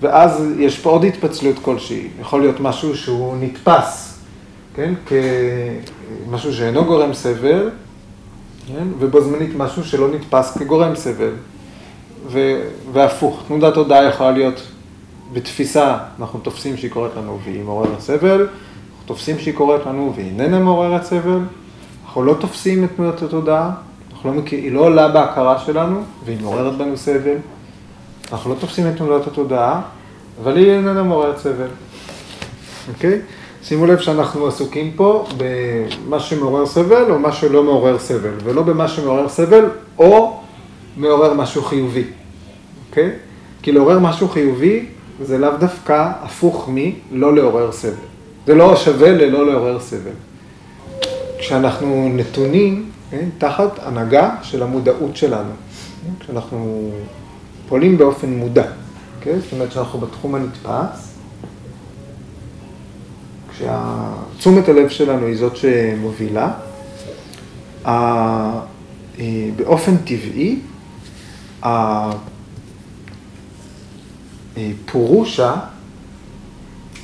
ואז 0.00 0.44
יש 0.58 0.78
פה 0.78 0.90
עוד 0.90 1.04
התפצלות 1.04 1.56
כלשהי, 1.62 2.08
יכול 2.20 2.40
להיות 2.40 2.60
משהו 2.60 2.96
שהוא 2.96 3.36
נתפס, 3.40 4.18
כן? 4.74 4.94
כמשהו 5.06 6.52
שאינו 6.52 6.84
גורם 6.84 7.14
סבל, 7.14 7.70
כן? 8.66 8.88
ובו 8.98 9.20
זמנית 9.20 9.50
משהו 9.56 9.84
שלא 9.84 10.08
נתפס 10.08 10.58
כגורם 10.58 10.96
סבל. 10.96 11.32
ו... 12.26 12.62
והפוך, 12.92 13.42
תנודת 13.48 13.76
הודעה 13.76 14.04
יכולה 14.04 14.30
להיות 14.30 14.62
בתפיסה 15.32 15.98
אנחנו 16.20 16.38
תופסים 16.38 16.76
שהיא 16.76 16.90
קורית 16.90 17.12
לנו 17.16 17.38
והיא 17.44 17.64
מעוררת 17.64 18.00
סבל, 18.00 18.40
אנחנו 18.40 19.06
תופסים 19.06 19.38
שהיא 19.38 19.54
קורית 19.54 19.86
לנו 19.86 20.12
והיא 20.16 20.26
איננה 20.26 20.58
מעוררת 20.58 21.04
סבל, 21.04 21.40
אנחנו 22.06 22.24
לא 22.24 22.34
תופסים 22.40 22.84
את 22.84 22.90
תנועת 22.96 23.22
התודעה, 23.22 23.70
לא 24.26 24.32
מכיר, 24.32 24.58
היא 24.58 24.72
לא 24.72 24.80
עולה 24.80 25.08
בהכרה 25.08 25.58
שלנו 25.58 26.02
והיא 26.24 26.38
מעוררת 26.40 26.76
בנו 26.76 26.96
סבל, 26.96 27.36
אנחנו 28.32 28.50
לא 28.50 28.56
תופסים 28.60 28.88
את 28.88 28.96
תנועת 28.96 29.26
התודעה, 29.26 29.80
אבל 30.42 30.56
היא 30.56 30.70
איננה 30.70 31.02
מעוררת 31.02 31.38
סבל, 31.38 31.68
אוקיי? 32.88 33.20
שימו 33.68 33.86
לב 33.86 33.98
שאנחנו 33.98 34.46
עסוקים 34.46 34.92
פה 34.96 35.26
במה 35.36 36.20
שמעורר 36.20 36.66
סבל 36.66 37.10
או 37.10 37.18
מה 37.18 37.32
שלא 37.32 37.62
מעורר 37.62 37.98
סבל, 37.98 38.34
ולא 38.44 38.62
במה 38.62 38.88
שמעורר 38.88 39.28
סבל 39.28 39.64
או 39.98 40.40
מעורר 40.96 41.34
משהו 41.34 41.62
חיובי, 41.62 42.04
אוקיי? 42.88 43.10
כי 43.62 43.72
לעורר 43.72 43.98
משהו 43.98 44.28
חיובי 44.28 44.86
זה 45.22 45.38
לאו 45.38 45.50
דווקא 45.58 46.10
הפוך 46.22 46.68
מלא 46.72 47.34
לעורר 47.34 47.72
סבל. 47.72 47.92
זה 48.46 48.54
לא 48.54 48.76
שווה 48.76 49.12
ללא 49.12 49.46
לעורר 49.46 49.80
סבל. 49.80 50.16
כשאנחנו 51.38 52.08
נתונים 52.14 52.90
כן, 53.10 53.28
תחת 53.38 53.78
הנהגה 53.82 54.34
של 54.42 54.62
המודעות 54.62 55.16
שלנו, 55.16 55.50
כשאנחנו 56.20 56.90
פועלים 57.68 57.98
באופן 57.98 58.30
מודע, 58.30 58.66
כן? 59.20 59.38
זאת 59.40 59.52
אומרת 59.52 59.72
שאנחנו 59.72 59.98
בתחום 59.98 60.34
הנתפס, 60.34 61.15
כשתשומת 63.58 64.68
הלב 64.68 64.88
שלנו 64.88 65.26
היא 65.26 65.36
זאת 65.36 65.56
שמובילה, 65.56 66.52
אה, 67.86 68.60
באופן 69.56 69.96
טבעי, 69.96 70.58
הפורושה, 74.56 75.54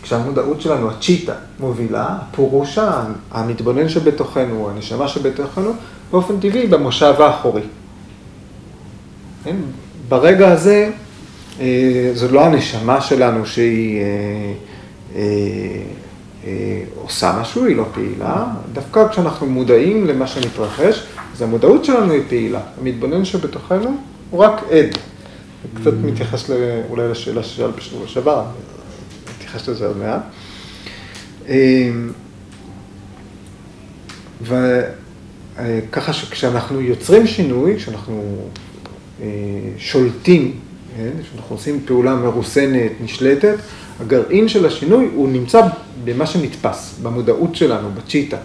כשהמודעות 0.02 0.60
שלנו, 0.60 0.90
הצ'יטה, 0.90 1.34
מובילה, 1.60 2.06
הפורושה, 2.10 3.04
המתבונן 3.30 3.88
שבתוכנו, 3.88 4.70
הנשמה 4.70 5.08
שבתוכנו, 5.08 5.72
באופן 6.10 6.40
טבעי 6.40 6.66
במושב 6.66 7.14
האחורי. 7.18 7.62
כן? 9.44 9.56
ברגע 10.08 10.52
הזה, 10.52 10.90
אה, 11.60 12.10
זו 12.14 12.28
לא 12.28 12.44
הנשמה 12.44 13.00
שלנו 13.00 13.46
שהיא 13.46 14.00
אה, 14.00 14.06
אה, 15.16 15.22
עושה 16.94 17.38
משהו, 17.40 17.64
היא 17.64 17.76
לא 17.76 17.84
פעילה, 17.94 18.46
דווקא 18.72 19.08
כשאנחנו 19.08 19.46
מודעים 19.46 20.06
למה 20.06 20.26
שמתרחש, 20.26 21.06
אז 21.34 21.42
המודעות 21.42 21.84
שלנו 21.84 22.12
היא 22.12 22.22
פעילה. 22.28 22.60
המתבונן 22.80 23.24
שבתוכנו 23.24 23.96
הוא 24.30 24.40
רק 24.40 24.62
עד. 24.70 24.98
קצת 25.74 25.92
מתייחס 26.04 26.50
אולי 26.90 27.08
לשאלה 27.08 27.42
ששאל 27.42 27.70
בשבוע 27.70 28.06
שעבר, 28.06 28.44
מתייחס 29.36 29.68
לזה 29.68 29.86
עוד 29.86 29.96
מעט. 29.96 30.22
וככה 34.42 36.12
שכשאנחנו 36.12 36.80
יוצרים 36.80 37.26
שינוי, 37.26 37.76
כשאנחנו 37.76 38.48
שולטים, 39.78 40.54
כשאנחנו 40.96 41.56
עושים 41.56 41.80
פעולה 41.84 42.14
מרוסנת, 42.14 42.92
נשלטת, 43.00 43.56
הגרעין 44.00 44.48
של 44.48 44.66
השינוי 44.66 45.08
הוא 45.14 45.28
נמצא 45.28 45.60
במה 46.04 46.26
שנתפס, 46.26 46.98
במודעות 47.02 47.56
שלנו, 47.56 47.88
בצ'יטה. 47.94 48.36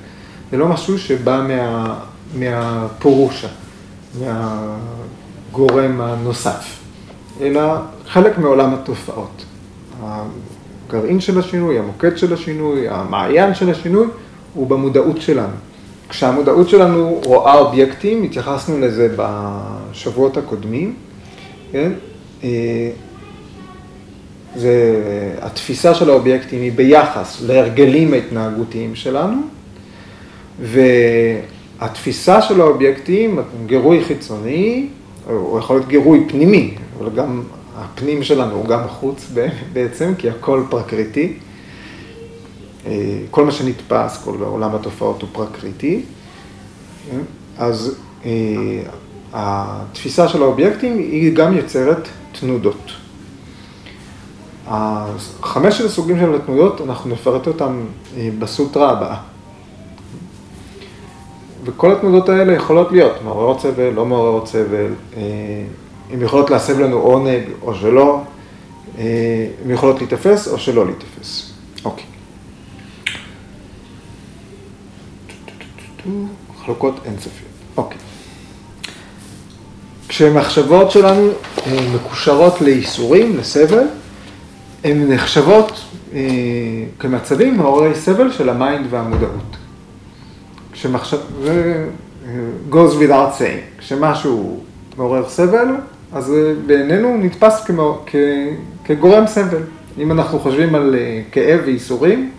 זה 0.52 0.58
לא 0.58 0.68
משהו 0.68 1.00
שבא 1.00 1.46
מה, 1.48 2.00
מהפורושה, 2.36 3.48
מהגורם 4.20 6.02
הנוסף, 6.02 6.80
אלא 7.42 7.62
חלק 8.08 8.38
מעולם 8.38 8.74
התופעות. 8.74 9.46
הגרעין 10.04 11.20
של 11.20 11.40
השינוי, 11.40 11.80
המוקד 11.80 12.18
של 12.18 12.34
השינוי, 12.34 12.90
המעיין 12.90 13.56
של 13.56 13.70
השינוי, 13.70 14.08
הוא 14.54 14.68
במודעות 14.68 15.22
שלנו. 15.22 15.54
כשהמודעות 16.10 16.70
שלנו 16.70 17.22
רואה 17.24 17.58
אובייקטים, 17.58 18.24
התייחסנו 18.24 18.80
לזה 18.80 19.16
בשבועות 19.18 20.38
הקודמים, 20.38 20.96
כן? 21.72 21.92
אה, 22.44 22.90
זה, 24.56 25.04
התפיסה 25.42 25.94
של 25.94 26.10
האובייקטים 26.10 26.62
היא 26.62 26.72
ביחס 26.72 27.42
להרגלים 27.42 28.14
ההתנהגותיים 28.14 28.96
שלנו, 28.96 29.38
והתפיסה 30.62 32.42
של 32.42 32.62
האובייקטים, 32.62 33.40
גירוי 33.66 34.04
חיצוני, 34.04 34.88
הוא 35.26 35.60
יכול 35.60 35.76
להיות 35.76 35.88
גירוי 35.88 36.26
פנימי, 36.30 36.76
אבל 37.00 37.10
גם 37.16 37.44
הפנים 37.76 38.24
שלנו 38.24 38.56
הוא 38.56 38.66
גם 38.66 38.80
החוץ 38.80 39.32
בעצם, 39.74 40.14
כי 40.18 40.30
הכל 40.30 40.64
פרקריטי. 40.70 41.34
אה, 42.86 43.20
כל 43.32 43.46
מה 43.46 43.52
שנתפס, 43.52 44.22
כל 44.24 44.36
עולם 44.42 44.76
התופעות 44.76 45.22
הוא 45.22 45.30
פרקריטי. 45.34 46.02
אז 47.58 47.96
אה, 48.26 48.32
התפיסה 49.34 50.28
של 50.28 50.42
האובייקטים 50.42 50.98
היא 50.98 51.34
גם 51.34 51.58
יוצרת 51.58 52.08
תנודות. 52.40 52.92
חמשת 55.42 55.86
הסוגים 55.86 56.20
של 56.20 56.36
התנודות, 56.36 56.82
אנחנו 56.82 57.10
נפרט 57.10 57.48
אותם 57.48 57.86
אה, 58.18 58.30
בסוטרה 58.40 58.92
הבאה. 58.92 59.18
וכל 61.64 61.92
התנודות 61.92 62.30
האלה 62.30 62.54
יכולות 62.54 62.92
להיות 62.92 63.24
מעוררות 63.24 63.60
סבל, 63.62 63.90
לא 63.90 64.06
מעוררות 64.06 64.48
סבל, 64.48 64.94
אה, 65.18 65.22
הן 66.12 66.22
יכולות 66.22 66.50
להסב 66.50 66.80
לנו 66.80 66.98
עונג 66.98 67.44
או 67.62 67.76
שלא, 67.76 68.22
אה, 68.98 69.48
הן 69.66 69.72
יכולות 69.72 69.98
להיתפס 69.98 70.48
או 70.48 70.58
שלא 70.58 70.86
להיתפס. 70.86 71.54
אוקיי. 71.86 72.06
חלוקות 76.66 76.96
אינסופיות. 77.06 77.57
כשמחשבות 80.18 80.92
שלנו 80.92 81.30
מקושרות 81.96 82.62
לייסורים, 82.62 83.38
לסבל, 83.38 83.84
הן 84.84 85.12
נחשבות 85.12 85.82
אה, 86.14 86.20
כמצבים 87.00 87.58
מעוררי 87.58 87.96
סבל 87.96 88.32
של 88.32 88.50
ה 88.50 88.57
mind 88.57 88.86
והמודעות. 88.90 89.58
כשמחשב... 90.72 91.18
זה 91.44 91.86
אה, 92.26 92.32
goes 92.72 92.94
without 93.02 93.40
saying. 93.40 93.80
כשמשהו 93.80 94.60
מעורר 94.98 95.30
סבל, 95.30 95.68
אז 96.14 96.26
זה 96.26 96.54
בעינינו 96.66 97.18
נתפס 97.18 97.64
כמו, 97.66 98.04
כ, 98.06 98.16
כגורם 98.86 99.28
סבל. 99.28 99.62
אם 99.98 100.12
אנחנו 100.12 100.40
חושבים 100.40 100.76
על 100.76 100.96
אה, 100.96 101.22
כאב 101.32 101.60
וייסורים, 101.66 102.32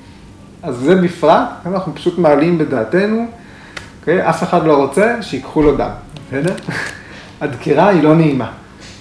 אז 0.62 0.76
זה 0.76 0.94
בפרט, 0.94 1.48
אנחנו 1.66 1.94
פשוט 1.94 2.18
מעלים 2.18 2.58
בדעתנו, 2.58 3.16
okay? 3.16 4.00
אוקיי? 4.00 4.28
אף 4.28 4.42
אחד 4.42 4.66
לא 4.66 4.76
רוצה 4.76 5.22
שיקחו 5.22 5.62
לו 5.62 5.76
דם, 5.76 5.90
בסדר? 6.28 6.54
הדקירה 7.40 7.88
היא 7.88 8.02
לא 8.02 8.16
נעימה. 8.16 8.52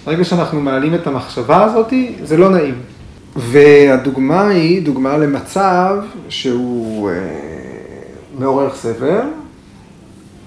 ברגע 0.06 0.24
שאנחנו 0.24 0.62
מעלים 0.62 0.96
את 0.96 1.08
המחשבה 1.08 1.64
הזאת, 1.64 1.94
זה 2.24 2.38
לא 2.38 2.50
נעים. 2.50 2.76
והדוגמה 3.36 4.48
היא 4.48 4.86
דוגמה 4.86 5.18
למצב 5.18 6.04
שהוא 6.30 7.10
אה, 7.10 7.16
מעורר 8.40 8.76
סבל, 8.76 9.28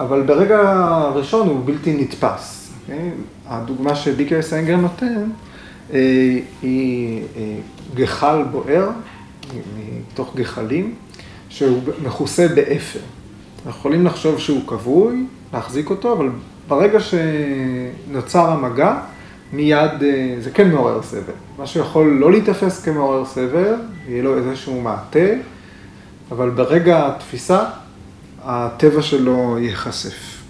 אבל 0.01 0.23
ברגע 0.23 0.61
הראשון 0.75 1.49
הוא 1.49 1.61
בלתי 1.65 1.97
נתפס. 2.01 2.71
אוקיי? 2.83 3.11
הדוגמה 3.47 3.95
שביקר 3.95 4.43
סנגר 4.43 4.77
נותן 4.77 5.25
אה, 5.93 6.39
היא 6.63 7.23
אה, 7.37 7.57
גחל 7.95 8.43
בוער, 8.51 8.89
מתוך 10.13 10.37
גחלים, 10.37 10.95
שהוא 11.49 11.81
מכוסה 12.03 12.49
באפר. 12.49 13.01
אנחנו 13.67 13.79
יכולים 13.79 14.07
לחשוב 14.07 14.39
שהוא 14.39 14.61
כבוי, 14.67 15.27
להחזיק 15.53 15.91
אותו, 15.91 16.13
אבל 16.13 16.29
ברגע 16.71 16.99
שנוצר 17.01 18.51
המגע, 18.51 18.95
מיד, 19.53 20.03
אה, 20.03 20.35
זה 20.41 20.51
כן 20.51 20.71
מעורר 20.71 21.03
סבל. 21.03 21.33
מה 21.59 21.67
שיכול 21.67 22.17
לא 22.21 22.31
להיתפס 22.31 22.83
כמעורר 22.85 23.25
סבל, 23.25 23.75
יהיה 24.09 24.23
לו 24.23 24.37
איזשהו 24.37 24.81
מעטה, 24.81 25.29
אבל 26.31 26.51
ברגע 26.51 27.07
התפיסה, 27.07 27.65
הטבע 28.45 29.03
שלו 29.03 29.59
ייחשף. 29.61 30.43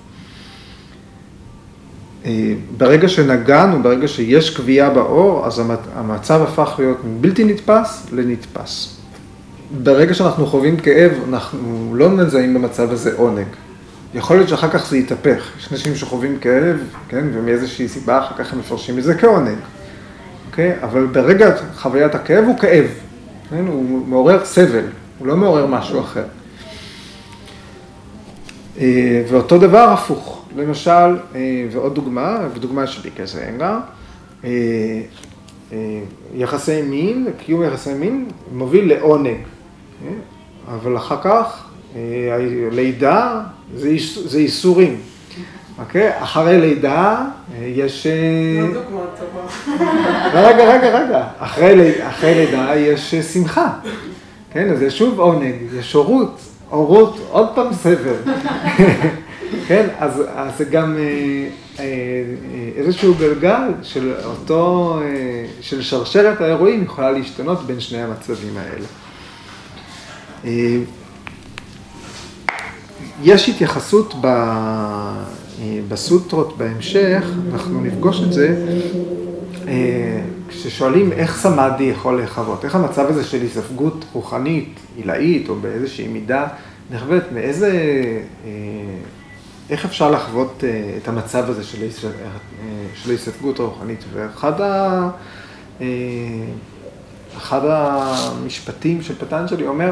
אה, 2.24 2.54
ברגע 2.76 3.09
שנגענו, 3.09 3.83
ברגע 3.83 4.09
שיש 4.09 4.56
קביעה 4.56 4.90
באור, 4.90 5.46
אז 5.46 5.62
המצב 5.94 6.42
הפך 6.42 6.74
להיות 6.78 6.98
מבלתי 7.04 7.44
נתפס 7.44 8.06
לנתפס. 8.12 8.96
ברגע 9.83 10.14
שאנחנו 10.14 10.46
חווים 10.46 10.76
כאב, 10.76 11.12
אנחנו 11.28 11.92
לא 11.94 12.09
מזהים 12.11 12.54
במצב 12.54 12.92
הזה 12.92 13.12
עונג. 13.16 13.46
יכול 14.14 14.37
להיות 14.37 14.49
שאחר 14.49 14.70
כך 14.70 14.87
זה 14.90 14.96
יתהפך. 14.96 15.51
יש 15.59 15.73
אנשים 15.73 15.94
שחווים 15.94 16.38
כאב, 16.38 16.77
כן, 17.09 17.27
ומאיזושהי 17.33 17.88
סיבה 17.88 18.18
אחר 18.18 18.44
כך 18.44 18.53
הם 18.53 18.59
מפרשים 18.59 18.99
את 18.99 19.03
זה 19.03 19.14
כעונג. 19.14 19.59
אוקיי? 20.51 20.83
אבל 20.83 21.07
ברגע 21.07 21.55
חוויית 21.75 22.14
הכאב 22.14 22.44
הוא 22.44 22.59
כאב, 22.59 22.87
כן? 23.51 23.66
הוא 23.66 24.09
מעורר 24.09 24.44
סבל, 24.44 24.85
הוא 25.18 25.27
לא 25.27 25.37
מעורר 25.37 25.66
משהו 25.66 26.01
אחר. 26.01 26.25
אה, 28.79 29.23
ואותו 29.29 29.59
דבר 29.59 29.88
הפוך, 29.92 30.44
למשל, 30.57 30.90
אה, 30.90 31.66
ועוד 31.70 31.94
דוגמה, 31.94 32.38
ודוגמה 32.55 32.87
של 32.87 33.03
ביקר 33.03 33.27
זנגר, 33.27 33.79
אה, 34.44 34.51
יחסי 36.35 36.83
מין, 36.83 37.27
קיום 37.38 37.62
יחסי 37.62 37.94
מין, 37.94 38.29
מוביל 38.53 38.88
לעונג. 38.88 39.37
אבל 40.68 40.96
אחר 40.96 41.16
כך, 41.23 41.69
לידה 42.72 43.40
זה 44.24 44.40
ייסורים. 44.40 45.00
אוקיי? 45.79 46.22
אחרי 46.22 46.61
לידה 46.61 47.24
יש... 47.62 48.07
לא 48.07 48.66
דוגמה 48.83 49.00
טובה. 49.18 49.85
רגע, 50.48 50.74
רגע, 50.74 50.98
רגע. 50.98 51.26
אחרי 51.38 51.94
לידה 52.35 52.76
יש 52.76 53.14
שמחה. 53.14 53.68
כן, 54.53 54.70
אז 54.72 54.83
יש 54.83 54.98
שוב 54.98 55.20
עונג, 55.20 55.55
יש 55.79 55.92
הורות, 55.92 56.40
הורות, 56.68 57.18
עוד 57.31 57.48
פעם 57.55 57.74
סבל. 57.74 58.14
כן, 59.68 59.87
אז 59.98 60.22
זה 60.59 60.64
גם 60.64 60.96
איזשהו 62.76 63.14
גלגל 63.14 63.68
של 63.83 64.14
אותו, 64.24 64.98
של 65.61 65.83
שרשרת 65.83 66.40
האירועים 66.40 66.83
יכולה 66.83 67.11
להשתנות 67.11 67.66
בין 67.66 67.81
שני 67.81 68.03
המצבים 68.03 68.55
האלה. 68.57 68.87
יש 73.22 73.48
התייחסות 73.48 74.14
בסוטרות 75.88 76.59
בהמשך, 76.59 77.24
אנחנו 77.52 77.80
נפגוש 77.80 78.22
את 78.22 78.33
זה, 78.33 78.66
כששואלים 80.48 81.12
איך 81.12 81.37
סמאדי 81.37 81.85
יכול 81.85 82.16
להיחוות, 82.16 82.64
איך 82.64 82.74
המצב 82.74 83.06
הזה 83.09 83.24
של 83.24 83.42
היספגות 83.42 84.04
רוחנית, 84.12 84.80
עילאית, 84.96 85.48
או 85.48 85.54
באיזושהי 85.54 86.09
מידה 86.09 86.46
נחוות, 86.90 87.22
מאיזה, 87.35 88.02
איך 89.70 89.85
אפשר 89.85 90.11
לחוות 90.11 90.64
את 91.02 91.09
המצב 91.09 91.50
הזה 91.50 91.64
של 92.94 93.11
היספגות 93.11 93.59
רוחנית, 93.59 94.04
ואחד 94.12 94.61
ה... 94.61 95.11
אחד 97.37 97.61
המשפטים 97.64 99.02
של 99.02 99.14
פטנג'לי 99.14 99.66
אומר, 99.66 99.90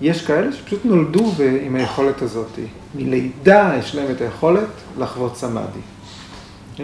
יש 0.00 0.26
כאלה 0.26 0.52
שפשוט 0.52 0.80
נולדו 0.84 1.32
עם 1.62 1.76
היכולת 1.76 2.22
הזאת. 2.22 2.58
מלידה 2.94 3.72
יש 3.78 3.94
להם 3.94 4.10
את 4.10 4.20
היכולת 4.20 4.68
לחוות 4.98 5.36
סמאדי. 5.36 5.80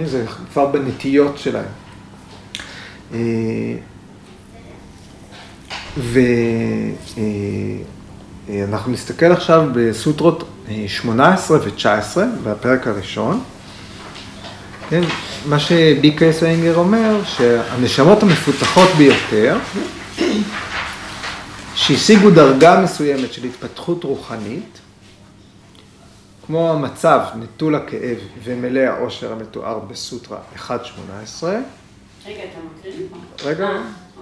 זה 0.05 0.25
כבר 0.53 0.67
בנטיות 0.67 1.39
שלהם. 1.39 1.65
ואנחנו 8.49 8.93
נסתכל 8.93 9.33
עכשיו 9.33 9.69
בסוטרות 9.75 10.45
18 10.87 11.59
ו-19, 11.59 12.19
בפרק 12.45 12.87
הראשון. 12.87 13.41
כן, 14.91 15.03
מה 15.47 15.59
שביקי 15.59 16.33
סיינגר 16.33 16.77
אומר, 16.77 17.21
שהנשמות 17.25 18.23
המפותחות 18.23 18.89
ביותר, 18.99 19.59
שהשיגו 21.75 22.31
דרגה 22.31 22.81
מסוימת 22.81 23.33
של 23.33 23.45
התפתחות 23.45 24.05
רוחנית, 24.05 24.79
כמו 26.47 26.73
המצב 26.73 27.21
נטול 27.37 27.75
הכאב 27.75 28.19
ומלא 28.45 28.81
העושר 28.81 29.33
המתואר 29.33 29.79
בסוטרה 29.79 30.39
1.18. 30.57 30.71
רגע, 30.71 31.61
אתה 32.27 32.59
מקריא? 32.79 33.07
רגע, 33.45 33.69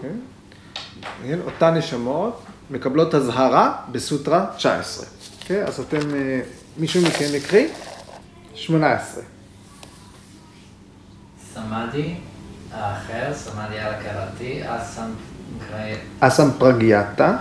כן. 0.02 0.14
כן, 1.26 1.38
אותן 1.44 1.74
נשמות 1.74 2.42
מקבלות 2.70 3.14
אזהרה 3.14 3.76
בסוטרה 3.92 4.46
19. 4.56 5.06
כן, 5.40 5.64
אז 5.66 5.80
אתם, 5.80 5.98
מישהו 6.76 7.02
מכם 7.02 7.34
יקריא? 7.34 7.68
18. 8.54 9.22
סמאדי 11.54 12.14
האחר, 12.72 13.34
סמאדי 13.34 13.78
על 13.78 13.94
הכרתי, 13.94 14.60
אסם 14.66 15.10
אסם 16.20 16.48
פרגיאטה 16.58 17.38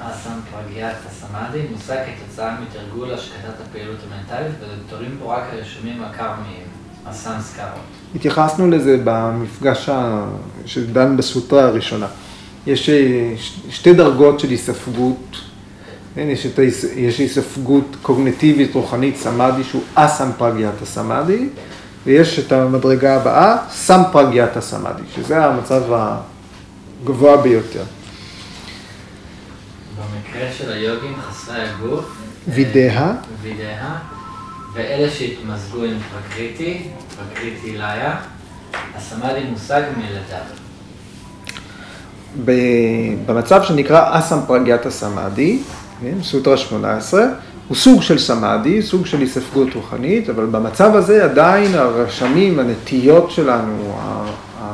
סמאדי, 1.19 1.59
מושג 1.71 1.95
כתוצאה 1.95 2.55
מתרגול 2.61 3.13
השקטת 3.13 3.53
הפעילות 3.69 3.97
המנטלית, 4.07 4.55
ונותרים 4.59 5.17
פה 5.19 5.35
רק 5.35 5.43
הרשומים 5.53 6.03
הקרמיים, 6.03 6.63
הסמסקרות. 7.05 7.81
התייחסנו 8.15 8.69
לזה 8.69 8.97
במפגש 9.03 9.89
שדן 10.65 11.17
בסוטרה 11.17 11.63
הראשונה. 11.63 12.07
יש 12.67 12.89
שתי 13.69 13.93
דרגות 13.93 14.39
של 14.39 14.49
היספגות, 14.49 15.37
יש, 16.17 16.47
יש 16.95 17.19
היספגות 17.19 17.95
קוגנטיבית 18.01 18.75
רוחנית 18.75 19.17
סמאדי, 19.17 19.63
שהוא 19.63 19.81
אסם 19.95 20.29
פרגיאטה 20.37 20.85
סמאדי, 20.85 21.49
ויש 22.05 22.39
את 22.39 22.51
המדרגה 22.51 23.15
הבאה, 23.15 23.57
סם 23.71 24.01
פרגיאטה 24.11 24.61
סמאדי, 24.61 25.03
שזה 25.15 25.45
המצב 25.45 25.81
הגבוה 27.03 27.37
ביותר. 27.37 27.83
של 30.57 30.71
היוגים 30.71 31.15
חסרי 31.21 31.61
הגוף, 31.61 32.05
וידאה, 32.47 33.11
וידאה, 33.41 33.95
ואלה 34.73 35.09
שהתמזגו 35.09 35.83
עם 35.83 35.97
פרקריטי, 35.99 36.87
פרקריטי 37.17 37.77
לאיה, 37.77 38.15
הסמאדי 38.95 39.43
מושג 39.49 39.81
מלידה. 39.97 40.39
במצב 43.25 43.63
שנקרא 43.63 44.19
אסם 44.19 44.39
פרגיאטה 44.47 44.91
סמאדי, 44.91 45.59
סוטרה 46.21 46.57
18, 46.57 47.23
הוא 47.67 47.77
סוג 47.77 48.01
של 48.01 48.19
סמאדי, 48.19 48.81
סוג 48.81 49.05
של 49.05 49.19
היספגות 49.19 49.73
רוחנית, 49.73 50.29
אבל 50.29 50.45
במצב 50.45 50.95
הזה 50.95 51.23
עדיין 51.23 51.75
הרשמים, 51.75 52.59
הנטיות 52.59 53.31
שלנו, 53.31 53.97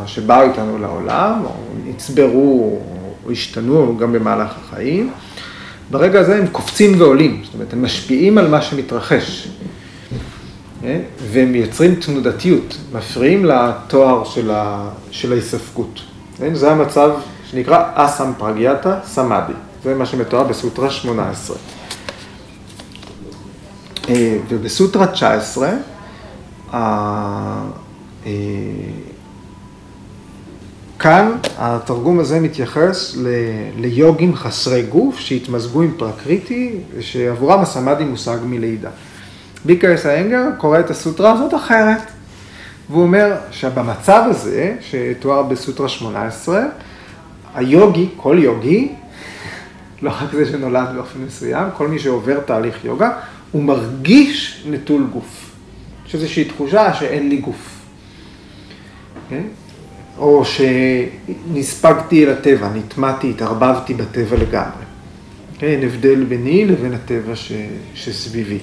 שבאו 0.05 0.41
איתנו 0.41 0.77
לעולם, 0.77 1.41
או 1.45 1.53
נצברו, 1.85 2.81
או 3.25 3.31
השתנו 3.31 3.97
גם 3.97 4.13
במהלך 4.13 4.53
החיים, 4.65 5.11
ברגע 5.91 6.19
הזה 6.19 6.37
הם 6.37 6.47
קופצים 6.47 7.01
ועולים, 7.01 7.41
זאת 7.45 7.53
אומרת, 7.53 7.73
הם 7.73 7.83
משפיעים 7.83 8.37
על 8.37 8.47
מה 8.47 8.61
שמתרחש, 8.61 9.47
והם 11.31 11.51
מייצרים 11.51 11.95
תנודתיות, 11.95 12.77
מפריעים 12.93 13.45
לתואר 13.45 14.23
של 15.11 15.31
ההיספגות. 15.31 16.01
זה 16.53 16.71
המצב 16.71 17.11
שנקרא 17.51 17.83
אסם 17.93 18.31
פרגיאטה 18.37 18.99
סמאדי, 19.05 19.53
זה 19.83 19.95
מה 19.95 20.05
שמתואר 20.05 20.43
בסוטרה 20.43 20.89
18. 20.89 21.57
ובסוטרה 24.49 25.07
19, 25.07 25.69
כאן 30.99 31.31
התרגום 31.57 32.19
הזה 32.19 32.39
מתייחס 32.39 33.15
ליוגים 33.77 34.35
חסרי 34.35 34.81
גוף 34.81 35.19
שהתמזגו 35.19 35.81
עם 35.81 35.91
פרקריטי, 35.97 36.79
שעבורם 36.99 37.59
הסמאדי 37.59 38.03
מושג 38.03 38.37
מלידה. 38.45 38.89
ביקרס 39.65 40.05
האנגר 40.05 40.43
קורא 40.57 40.79
את 40.79 40.89
הסוטרה 40.89 41.31
הזאת 41.31 41.53
אחרת, 41.53 42.01
והוא 42.89 43.03
אומר 43.03 43.35
שבמצב 43.51 44.23
הזה, 44.29 44.75
שתואר 44.81 45.43
בסוטרה 45.43 45.89
18, 45.89 46.63
היוגי, 47.55 48.09
כל 48.17 48.37
יוגי, 48.39 48.91
לא 50.01 50.09
רק 50.09 50.33
זה 50.33 50.45
שנולד 50.45 50.87
באופן 50.95 51.19
מסוים, 51.19 51.67
כל 51.77 51.87
מי 51.87 51.99
שעובר 51.99 52.39
תהליך 52.39 52.85
יוגה, 52.85 53.11
הוא 53.51 53.63
מרגיש 53.63 54.65
נטול 54.69 55.07
גוף. 55.13 55.51
יש 56.07 56.15
איזושהי 56.15 56.45
תחושה 56.45 56.93
שאין 56.93 57.29
לי 57.29 57.37
גוף. 57.37 57.79
כן? 59.29 59.43
או 60.17 60.43
שנספגתי 60.45 62.25
אל 62.25 62.29
הטבע, 62.29 62.69
נטמעתי, 62.75 63.29
התערבבתי 63.29 63.93
בטבע 63.93 64.37
לגמרי. 64.37 64.85
כן? 65.59 65.67
אין 65.67 65.83
הבדל 65.83 66.23
ביני 66.23 66.65
לבין 66.65 66.93
הטבע 66.93 67.35
ש... 67.35 67.51
שסביבי. 67.93 68.59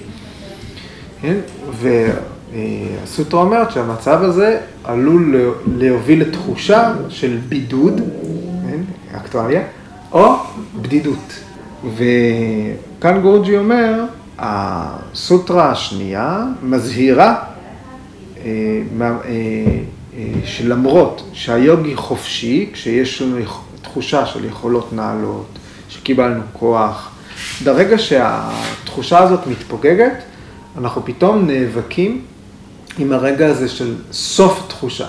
כן? 1.21 1.37
והסוטרה 1.71 3.41
אומרת 3.41 3.71
שהמצב 3.71 4.23
הזה 4.23 4.59
עלול 4.83 5.53
להוביל 5.77 6.21
לתחושה 6.21 6.93
של 7.09 7.37
בידוד, 7.49 8.01
כן? 8.69 8.79
אקטואליה, 9.17 9.61
או 10.11 10.33
בדידות. 10.81 11.39
וכאן 11.95 13.21
גורג'י 13.21 13.57
אומר, 13.57 14.05
הסוטרה 14.39 15.71
השנייה 15.71 16.45
מזהירה 16.63 17.35
שלמרות 20.45 21.29
שהיוגי 21.33 21.95
חופשי, 21.95 22.69
כשיש 22.73 23.21
לנו 23.21 23.37
תחושה 23.81 24.25
של 24.25 24.45
יכולות 24.45 24.93
נעלות, 24.93 25.45
שקיבלנו 25.89 26.41
כוח, 26.53 27.11
ברגע 27.63 27.97
שהתחושה 27.97 29.19
הזאת 29.19 29.47
מתפוגגת, 29.47 30.23
אנחנו 30.77 31.05
פתאום 31.05 31.47
נאבקים 31.47 32.21
עם 32.99 33.11
הרגע 33.11 33.47
הזה 33.47 33.69
של 33.69 33.95
סוף 34.11 34.65
תחושה. 34.67 35.07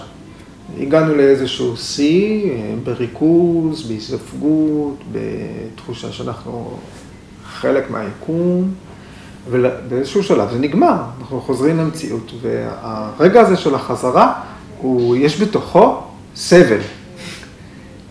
הגענו 0.81 1.15
לאיזשהו 1.15 1.77
שיא, 1.77 2.53
בריכוז, 2.85 3.89
בהסתפגות, 3.89 5.03
בתחושה 5.13 6.13
שאנחנו 6.13 6.77
חלק 7.45 7.91
מהיקום, 7.91 8.71
ובאיזשהו 9.51 10.23
שלב 10.23 10.51
זה 10.51 10.59
נגמר, 10.59 10.97
אנחנו 11.21 11.41
חוזרים 11.41 11.79
למציאות, 11.79 12.33
והרגע 12.43 13.41
הזה 13.41 13.57
של 13.57 13.75
החזרה, 13.75 14.33
הוא, 14.79 15.17
יש 15.17 15.43
בתוכו 15.43 16.01
סבל. 16.37 16.81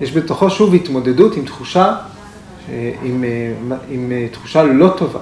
יש 0.02 0.12
בתוכו 0.12 0.50
שוב 0.50 0.74
התמודדות 0.74 1.38
עם 1.38 1.46
תחושה, 1.46 1.96
אה, 2.70 2.92
עם, 3.04 3.24
עם, 3.62 3.72
עם 3.90 4.12
תחושה 4.32 4.64
לא 4.64 4.94
טובה. 4.98 5.20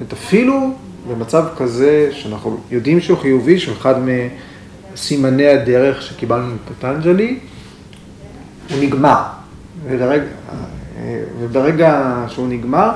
זאת 0.00 0.12
אפילו 0.12 0.70
במצב 1.08 1.44
כזה 1.56 2.08
שאנחנו 2.12 2.60
יודעים 2.70 3.00
שהוא 3.00 3.18
חיובי, 3.18 3.58
שהוא 3.58 3.74
אחד 3.74 3.94
מסימני 4.92 5.46
הדרך 5.46 6.02
שקיבלנו 6.02 6.54
מפטנג'לי, 6.54 7.38
הוא 8.70 8.78
נגמר. 8.80 9.22
וברגע, 9.84 10.24
וברגע 11.40 12.24
שהוא 12.28 12.48
נגמר, 12.48 12.90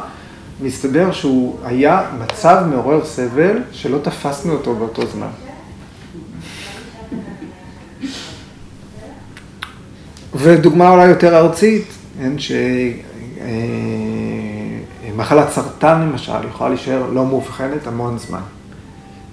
מסתבר 0.62 1.12
שהוא 1.12 1.56
היה 1.64 2.02
מצב 2.18 2.64
מעורר 2.70 3.04
סבל 3.04 3.58
שלא 3.72 3.98
תפסנו 4.02 4.52
אותו 4.52 4.74
באותו 4.74 5.06
זמן. 5.06 5.49
ודוגמה 10.34 10.90
אולי 10.90 11.06
יותר 11.08 11.36
ארצית, 11.36 11.84
כן, 12.18 12.32
שמחלת 15.08 15.46
אה, 15.46 15.52
סרטן 15.52 16.00
למשל 16.00 16.48
יכולה 16.48 16.70
להישאר 16.70 17.10
לא 17.12 17.26
מאובחנת 17.26 17.86
המון 17.86 18.18
זמן. 18.18 18.40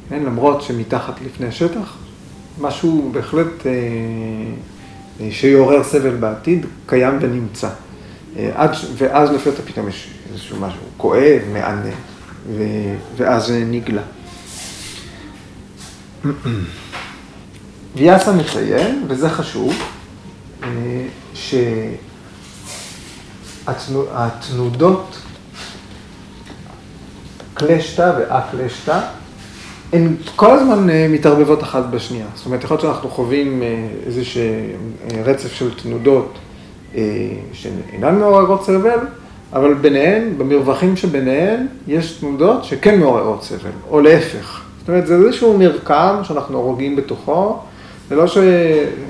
כן, 0.09 0.23
למרות 0.23 0.61
שמתחת 0.61 1.13
לפני 1.25 1.47
השטח, 1.47 1.97
משהו 2.61 3.09
בהחלט 3.13 3.65
אה, 3.65 3.71
אה, 5.21 5.27
שיעורר 5.31 5.83
סבל 5.83 6.15
בעתיד, 6.15 6.65
קיים 6.85 7.17
ונמצא. 7.21 7.69
עד, 8.55 8.71
ואז 8.97 9.31
לפתע 9.31 9.61
פתאום 9.65 9.87
יש 9.87 10.09
איזשהו 10.31 10.59
משהו 10.59 10.79
כואב, 10.97 11.41
מענה, 11.53 11.89
ואז 13.17 13.45
זה 13.45 13.63
נגלה. 13.65 14.01
ויאסה 17.95 18.31
מציין, 18.31 19.05
וזה 19.07 19.29
חשוב, 19.29 19.73
שהתנודות 23.65 25.17
קלשתא 27.53 28.13
ואקלשתא 28.19 28.99
הן 29.93 30.15
כל 30.35 30.51
הזמן 30.51 30.89
אה, 30.89 31.07
מתערבבות 31.09 31.63
אחת 31.63 31.83
בשנייה. 31.91 32.25
זאת 32.35 32.45
אומרת, 32.45 32.63
יכול 32.63 32.75
להיות 32.75 32.81
שאנחנו 32.81 33.09
חווים 33.09 33.63
אה, 33.63 33.87
איזשהו 34.05 34.41
אה, 34.41 35.21
רצף 35.25 35.53
של 35.53 35.73
תנודות 35.75 36.37
שאינן 37.53 38.15
מעוררות 38.19 38.65
סבל, 38.65 38.99
אבל 39.53 39.73
ביניהן, 39.73 40.37
במרווחים 40.37 40.97
שביניהן, 40.97 41.67
יש 41.87 42.11
תנודות 42.11 42.63
שכן 42.63 42.99
מעוררות 42.99 43.43
סבל, 43.43 43.69
או 43.89 44.01
להפך. 44.01 44.61
זאת 44.79 44.89
אומרת, 44.89 45.07
זה 45.07 45.15
איזשהו 45.15 45.57
מרקם 45.57 46.15
שאנחנו 46.23 46.57
הורגים 46.57 46.95
בתוכו, 46.95 47.59
זה 48.09 48.15
לא 48.15 48.25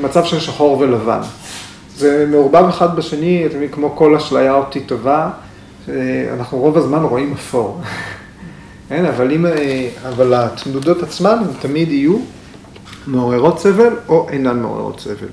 מצב 0.01 0.25
של 0.25 0.39
שחור 0.39 0.79
ולבן. 0.79 1.21
זה 1.97 2.25
מעורבב 2.31 2.65
אחד 2.69 2.95
בשני, 2.95 3.45
אתם 3.45 3.53
יודעים, 3.53 3.71
כמו 3.71 3.95
כל 3.95 4.15
אשליה 4.15 4.53
אותי 4.53 4.79
טובה, 4.79 5.29
אנחנו 6.33 6.57
רוב 6.57 6.77
הזמן 6.77 7.03
רואים 7.03 7.33
אפור. 7.33 7.81
כן, 8.89 9.05
אבל, 9.05 9.31
אם, 9.31 9.45
אבל 10.09 10.33
התנודות 10.33 11.03
עצמן 11.03 11.37
הן 11.37 11.53
תמיד 11.61 11.91
יהיו 11.91 12.17
מעוררות 13.07 13.59
סבל 13.59 13.95
או 14.07 14.27
אינן 14.29 14.59
מעוררות 14.59 14.99
סבל. 14.99 15.27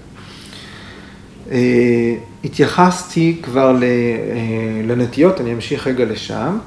אה, 1.50 2.14
התייחסתי 2.44 3.40
כבר 3.42 3.76
אה, 3.82 4.82
לנטיות, 4.84 5.40
אני 5.40 5.52
אמשיך 5.52 5.86
רגע 5.86 6.04
לשם. 6.04 6.58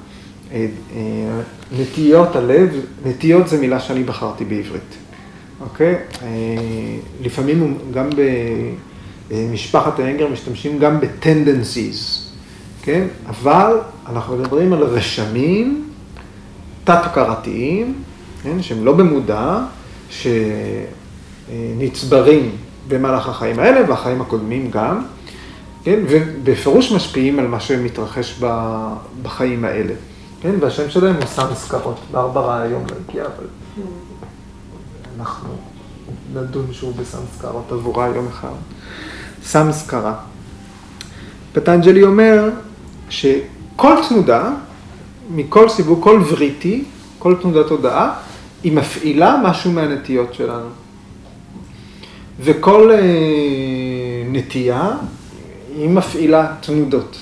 אה, 0.54 0.68
נטיות 1.80 2.36
הלב, 2.36 2.70
נטיות 3.06 3.48
זה 3.48 3.60
מילה 3.60 3.80
שאני 3.80 4.04
בחרתי 4.04 4.46
בעברית, 4.46 4.96
אוקיי? 5.62 5.96
לפעמים 7.22 7.78
גם 7.94 8.10
במשפחת 9.32 10.00
האנגר 10.00 10.28
משתמשים 10.28 10.80
גם 10.80 11.00
ב-tendencies, 11.00 12.22
כן? 12.82 13.08
אבל 13.28 13.80
אנחנו 14.10 14.38
מדברים 14.38 14.74
על 14.74 14.84
רשמים 14.84 15.90
תת-הכרתיים, 16.84 17.94
כן? 18.44 18.62
שהם 18.62 18.86
לא 18.86 18.94
במודע, 18.94 19.60
שנצברים 21.50 22.52
במהלך 22.88 23.30
החיים 23.30 23.60
האלה 23.60 23.90
והחיים 23.90 24.22
הקודמים 24.22 24.72
גם, 24.72 25.06
כן? 25.84 26.00
ובפירוש 26.10 26.92
משפיעים 26.92 27.40
על 27.40 27.48
מה 27.48 27.60
שמתרחש 27.60 28.42
בחיים 29.22 29.66
האלה. 29.66 29.94
כן? 30.42 30.56
והשם 30.60 30.90
שלהם 30.90 31.16
הוא 31.16 31.26
סמסקרות. 31.26 32.00
ברברה 32.12 32.62
היום 32.62 32.84
לא 32.90 32.96
הגיע, 33.10 33.24
אבל 33.24 33.46
אנחנו 35.20 35.50
נדון 36.34 36.68
שוב 36.72 36.98
בסמסקרות 36.98 37.72
עבורה 37.72 38.08
יום 38.08 38.28
אחד. 38.28 38.50
סמסקרה. 39.48 40.14
פטנג'לי 41.54 42.04
אומר 42.04 42.50
שכל 43.10 43.94
תנודה, 44.10 44.50
מכל 45.32 45.70
סיבוב, 45.70 46.04
כל 46.04 46.22
וריטי, 46.30 46.84
כל 47.20 47.36
תנודת 47.42 47.70
הודעה, 47.70 48.14
היא 48.64 48.72
מפעילה 48.72 49.40
משהו 49.44 49.72
מהנטיות 49.72 50.34
שלנו. 50.34 50.70
וכל 52.40 52.92
אה, 52.92 52.98
נטייה 54.32 54.92
היא 55.76 55.90
מפעילה 55.90 56.54
תנודות. 56.62 57.18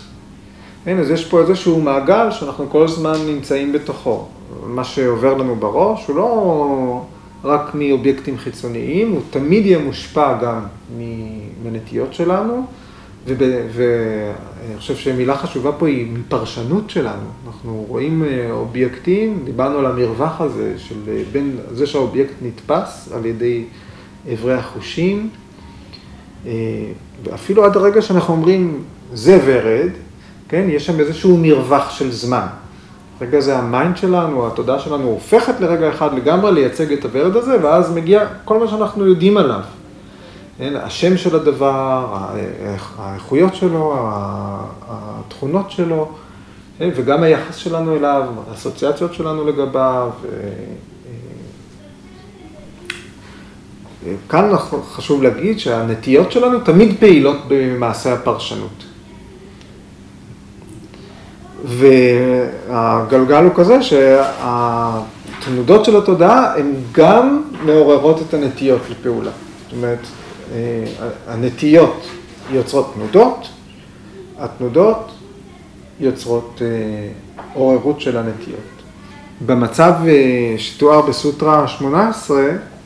כן, 0.85 0.99
אז 0.99 1.09
יש 1.09 1.25
פה 1.25 1.41
איזשהו 1.41 1.81
מעגל 1.81 2.31
שאנחנו 2.31 2.69
כל 2.69 2.83
הזמן 2.83 3.17
נמצאים 3.27 3.73
בתוכו. 3.73 4.25
מה 4.63 4.83
שעובר 4.83 5.33
לנו 5.33 5.55
בראש 5.55 6.07
הוא 6.07 6.15
לא 6.15 7.01
רק 7.45 7.75
מאובייקטים 7.75 8.37
חיצוניים, 8.37 9.11
הוא 9.11 9.21
תמיד 9.29 9.65
יהיה 9.65 9.79
מושפע 9.79 10.41
גם 10.41 10.59
מנטיות 11.63 12.13
שלנו, 12.13 12.65
ואני 13.27 14.77
חושב 14.77 14.95
שמילה 14.95 15.37
חשובה 15.37 15.71
פה 15.71 15.87
היא 15.87 16.07
מפרשנות 16.13 16.89
שלנו. 16.89 17.27
אנחנו 17.47 17.85
רואים 17.87 18.23
אה, 18.23 18.51
אובייקטים, 18.51 19.39
דיברנו 19.45 19.79
על 19.79 19.85
המרווח 19.85 20.41
הזה 20.41 20.73
של 20.77 20.95
אה, 21.07 21.21
בין 21.31 21.57
זה 21.71 21.87
שהאובייקט 21.87 22.33
נתפס 22.41 23.09
על 23.13 23.25
ידי 23.25 23.63
אברי 24.33 24.53
החושים, 24.53 25.29
אה, 26.45 26.51
ואפילו 27.23 27.65
עד 27.65 27.75
הרגע 27.77 28.01
שאנחנו 28.01 28.33
אומרים, 28.33 28.83
זה 29.13 29.39
ורד, 29.45 29.91
כן, 30.49 30.67
יש 30.69 30.85
שם 30.85 30.99
איזשהו 30.99 31.37
מרווח 31.37 31.89
של 31.89 32.11
זמן. 32.11 32.47
רגע 33.21 33.39
זה 33.39 33.57
ה 33.57 33.65
mind 33.65 33.97
שלנו, 33.97 34.47
התודעה 34.47 34.79
שלנו 34.79 35.03
הופכת 35.03 35.59
לרגע 35.59 35.89
אחד 35.89 36.13
לגמרי 36.13 36.51
לייצג 36.51 36.91
את 36.91 37.05
הוורד 37.05 37.35
הזה, 37.35 37.57
ואז 37.63 37.95
מגיע 37.95 38.25
כל 38.45 38.59
מה 38.59 38.67
שאנחנו 38.67 39.05
יודעים 39.05 39.37
עליו. 39.37 39.61
כן, 40.57 40.73
השם 40.75 41.17
של 41.17 41.35
הדבר, 41.35 42.17
האיכויות 42.97 43.55
שלו, 43.55 43.97
התכונות 44.87 45.71
שלו, 45.71 46.11
כן, 46.77 46.89
וגם 46.95 47.23
היחס 47.23 47.55
שלנו 47.55 47.95
אליו, 47.95 48.23
האסוציאציות 48.51 49.13
שלנו 49.13 49.47
לגביו. 49.47 50.09
כאן 54.29 54.51
חשוב 54.91 55.23
להגיד 55.23 55.59
שהנטיות 55.59 56.31
שלנו 56.31 56.59
תמיד 56.59 56.99
פעילות 56.99 57.37
במעשה 57.47 58.13
הפרשנות. 58.13 58.83
והגלגל 61.65 63.43
הוא 63.43 63.51
כזה 63.55 63.83
שהתנודות 63.83 65.85
של 65.85 65.97
התודעה 65.97 66.57
הן 66.57 66.73
גם 66.91 67.41
מעוררות 67.65 68.21
את 68.21 68.33
הנטיות 68.33 68.81
לפעולה. 68.89 69.31
זאת 69.63 69.73
אומרת, 69.73 69.99
אה, 70.53 70.85
הנטיות 71.27 72.07
יוצרות 72.51 72.93
תנודות, 72.93 73.47
התנודות 74.39 75.11
יוצרות 75.99 76.61
אה, 76.61 76.67
עוררות 77.53 78.01
של 78.01 78.17
הנטיות. 78.17 78.59
במצב 79.45 79.93
אה, 80.07 80.55
שתואר 80.57 81.01
בסוטרה 81.01 81.67
18, 81.67 82.43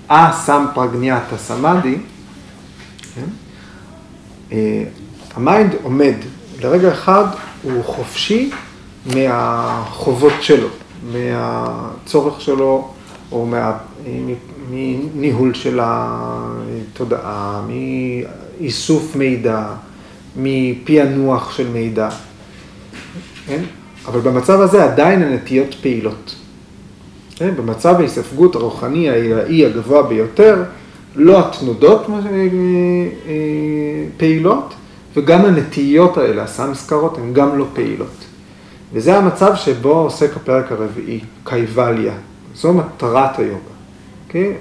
א-סם 0.07 0.65
פרגניאטה 0.73 1.37
סמאדי, 1.37 1.97
כן? 3.15 3.25
ה 5.35 5.43
mind 5.43 5.75
עומד, 5.83 6.15
לרגע 6.61 6.91
אחד 6.91 7.25
הוא 7.63 7.83
חופשי 7.83 8.51
מהחובות 9.05 10.33
שלו, 10.41 10.67
מהצורך 11.13 12.41
שלו, 12.41 12.87
או 13.31 13.45
מה, 13.45 13.77
מניהול 14.71 15.53
של 15.53 15.79
התודעה, 15.83 17.61
מאיסוף 17.67 19.15
מידע, 19.15 19.65
מפענוח 20.37 21.57
של 21.57 21.67
מידע, 21.69 22.09
כן? 23.47 23.63
אבל 24.05 24.19
במצב 24.19 24.61
הזה 24.61 24.83
עדיין 24.83 25.21
הנטיות 25.21 25.75
פעילות. 25.81 26.35
כן? 27.35 27.55
במצב 27.55 27.95
ההיספגות 27.99 28.55
הרוחני 28.55 29.09
העילאי 29.09 29.65
הגבוה 29.65 30.03
ביותר, 30.03 30.63
לא 31.15 31.39
התנודות 31.39 32.05
אה, 32.09 32.15
אה, 32.15 34.05
פעילות, 34.17 34.73
וגם 35.15 35.45
הנטיות 35.45 36.17
האלה, 36.17 36.43
הסמסקרות, 36.43 37.17
הן 37.17 37.33
גם 37.33 37.57
לא 37.57 37.65
פעילות. 37.73 38.25
וזה 38.93 39.17
המצב 39.17 39.55
שבו 39.55 39.91
עוסק 39.91 40.35
הפרק 40.35 40.71
הרביעי, 40.71 41.19
קייבליה. 41.43 42.13
זו 42.55 42.73
מטרת 42.73 43.39
היוגה. 43.39 43.55
Okay? 43.55 43.69
אוקיי? 44.27 44.53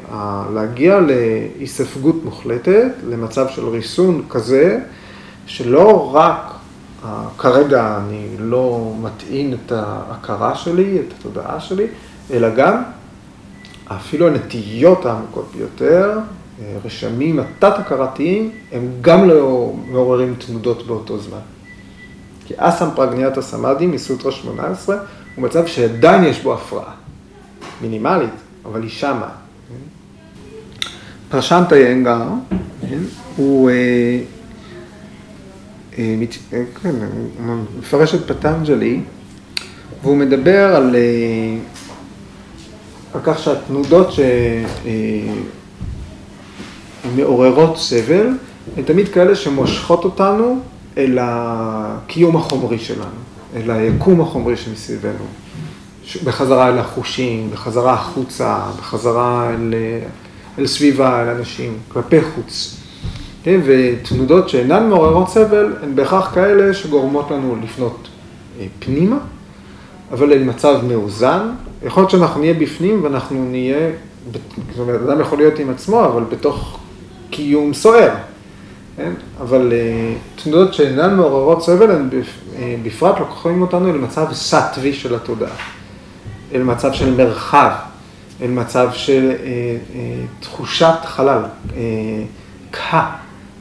להגיע 0.55 1.01
להיספגות 1.01 2.25
מוחלטת, 2.25 2.91
למצב 3.09 3.49
של 3.49 3.69
ריסון 3.69 4.23
כזה, 4.31 4.81
שלא 5.47 6.15
רק 6.15 6.55
כרגע 7.39 7.99
אני 7.99 8.29
לא 8.39 8.93
מטעין 9.03 9.55
את 9.55 9.73
ההכרה 9.73 10.55
שלי, 10.55 10.99
את 11.01 11.13
התודעה 11.19 11.61
שלי, 11.61 11.87
אלא 12.31 12.55
גם 12.55 12.83
אפילו 13.87 14.29
הנטיות 14.29 15.07
העמוקות 15.07 15.53
ביותר, 15.57 16.19
רשמים 16.85 17.39
התת-הכרתיים, 17.39 18.51
הם 18.73 18.89
גם 19.01 19.29
לא 19.29 19.73
מעוררים 19.91 20.35
תנודות 20.35 20.87
באותו 20.87 21.19
זמן. 21.19 21.58
כי 22.49 22.55
אסם 22.57 22.89
פרגניאטה 22.95 23.43
סמאדי 23.43 23.87
מסוטרה 23.87 24.33
18 24.33 24.97
הוא 25.37 25.45
מצב 25.45 25.67
שעדיין 25.67 26.25
יש 26.25 26.43
בו 26.43 26.55
הפרעה. 26.55 26.93
מינימלית, 27.83 28.31
אבל 28.65 28.83
היא 28.83 28.91
שמה. 28.91 29.29
פרשנטה 31.29 31.79
ינגר, 31.79 32.23
הוא 33.37 33.71
אה, 33.71 33.75
אה, 35.99 36.15
כן, 36.83 36.95
מפרש 37.79 38.15
את 38.15 38.31
פטנג'לי, 38.31 39.01
והוא 40.03 40.17
מדבר 40.17 40.77
על, 40.77 40.97
אה, 40.97 41.01
על 43.15 43.21
כך 43.25 43.39
שהתנודות 43.39 44.09
שמעוררות 47.05 47.79
סבל, 47.79 48.27
הן 48.77 48.83
תמיד 48.83 49.09
כאלה 49.09 49.35
שמושכות 49.37 50.05
אותנו 50.05 50.61
אל 50.99 51.19
הקיום 51.21 52.37
החומרי 52.37 52.79
שלנו, 52.79 53.21
אל 53.57 53.71
היקום 53.71 54.21
החומרי 54.21 54.57
שמסביבנו. 54.57 55.25
בחזרה 56.25 56.69
אל 56.69 56.79
החושים, 56.79 57.51
בחזרה 57.51 57.93
החוצה, 57.93 58.59
בחזרה 58.79 59.51
אל, 59.51 59.75
אל 60.59 60.67
סביבה, 60.67 61.23
אל 61.23 61.29
אנשים, 61.29 61.79
כלפי 61.89 62.23
חוץ. 62.23 62.77
כן, 63.43 63.61
ותנודות 63.65 64.49
שאינן 64.49 64.89
מעוררות 64.89 65.29
סבל, 65.29 65.77
הן 65.83 65.95
בהכרח 65.95 66.35
כאלה 66.35 66.75
שגורמות 66.75 67.31
לנו 67.31 67.57
לפנות 67.63 68.09
אה, 68.61 68.67
פנימה, 68.79 69.19
אבל 70.13 70.35
למצב 70.35 70.81
מאוזן. 70.89 71.51
יכול 71.87 72.01
להיות 72.01 72.11
שאנחנו 72.11 72.41
נהיה 72.41 72.55
בפנים 72.55 73.05
ואנחנו 73.05 73.45
נהיה, 73.51 73.91
זאת 74.33 74.79
אומרת, 74.79 75.01
אדם 75.09 75.21
יכול 75.21 75.39
להיות 75.39 75.59
עם 75.59 75.71
עצמו, 75.71 76.05
אבל 76.05 76.23
בתוך 76.31 76.79
קיום 77.31 77.75
סוער. 77.75 78.15
כן? 78.99 79.13
אבל 79.41 79.73
אה, 79.73 80.15
תנודות 80.43 80.75
שאינן 80.75 81.17
מעוררות 81.17 81.63
סבל, 81.63 81.91
הן 81.91 82.09
אה, 82.59 82.77
בפרט 82.83 83.19
לוקחים 83.19 83.63
אותנו 83.63 83.93
למצב 83.93 84.27
סטווי 84.33 84.93
של 84.93 85.15
התודעה. 85.15 85.55
אל 86.55 86.63
מצב 86.63 86.93
של 86.93 87.15
מרחב, 87.15 87.71
אל 88.43 88.51
מצב 88.51 88.89
של 88.93 89.33
תחושת 90.41 90.95
חלל, 91.05 91.43
קה. 92.71 93.11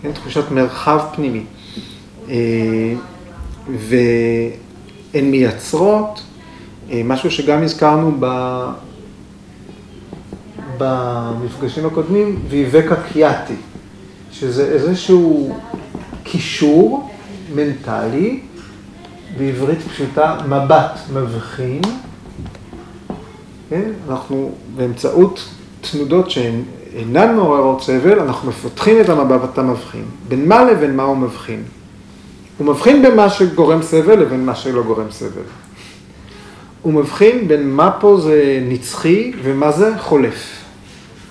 כן, 0.01 0.11
תחושת 0.11 0.51
מרחב 0.51 0.99
פנימי. 1.15 1.43
אה, 2.29 2.93
והן 3.77 5.31
מייצרות 5.31 6.21
אה, 6.91 7.01
משהו 7.05 7.31
שגם 7.31 7.63
הזכרנו 7.63 8.17
ב... 8.19 8.25
במפגשים 10.77 11.85
הקודמים, 11.85 12.39
ויבקה 12.49 12.95
קיאטי, 12.95 13.55
שזה 14.39 14.65
איזשהו 14.65 15.55
קישור 16.23 17.09
מנטלי, 17.55 18.39
בעברית 19.37 19.81
פשוטה, 19.81 20.37
מבט 20.49 20.99
מבחין, 21.13 21.81
כן? 23.69 23.91
אנחנו 24.09 24.51
באמצעות 24.75 25.45
תנודות 25.81 26.31
שהן 26.31 26.61
אינן 26.93 27.35
מעוררות 27.35 27.81
סבל, 27.81 28.19
אנחנו 28.19 28.49
מפתחים 28.49 29.01
את 29.01 29.09
המבט 29.09 29.57
המבחין. 29.57 30.05
בין 30.27 30.47
מה 30.47 30.63
לבין 30.63 30.95
מה 30.95 31.03
הוא 31.03 31.17
מבחין? 31.17 31.63
הוא 32.57 32.67
מבחין 32.67 33.01
בין 33.01 33.15
מה 33.15 33.29
שגורם 33.29 33.81
סבל 33.81 34.19
לבין 34.19 34.45
מה 34.45 34.55
שלא 34.55 34.83
גורם 34.83 35.11
סבל. 35.11 35.47
הוא 36.81 36.93
מבחין 36.93 37.47
בין 37.47 37.71
מה 37.71 37.91
פה 37.99 38.19
זה 38.23 38.59
נצחי 38.69 39.31
ומה 39.43 39.71
זה 39.71 39.93
חולף. 39.99 40.56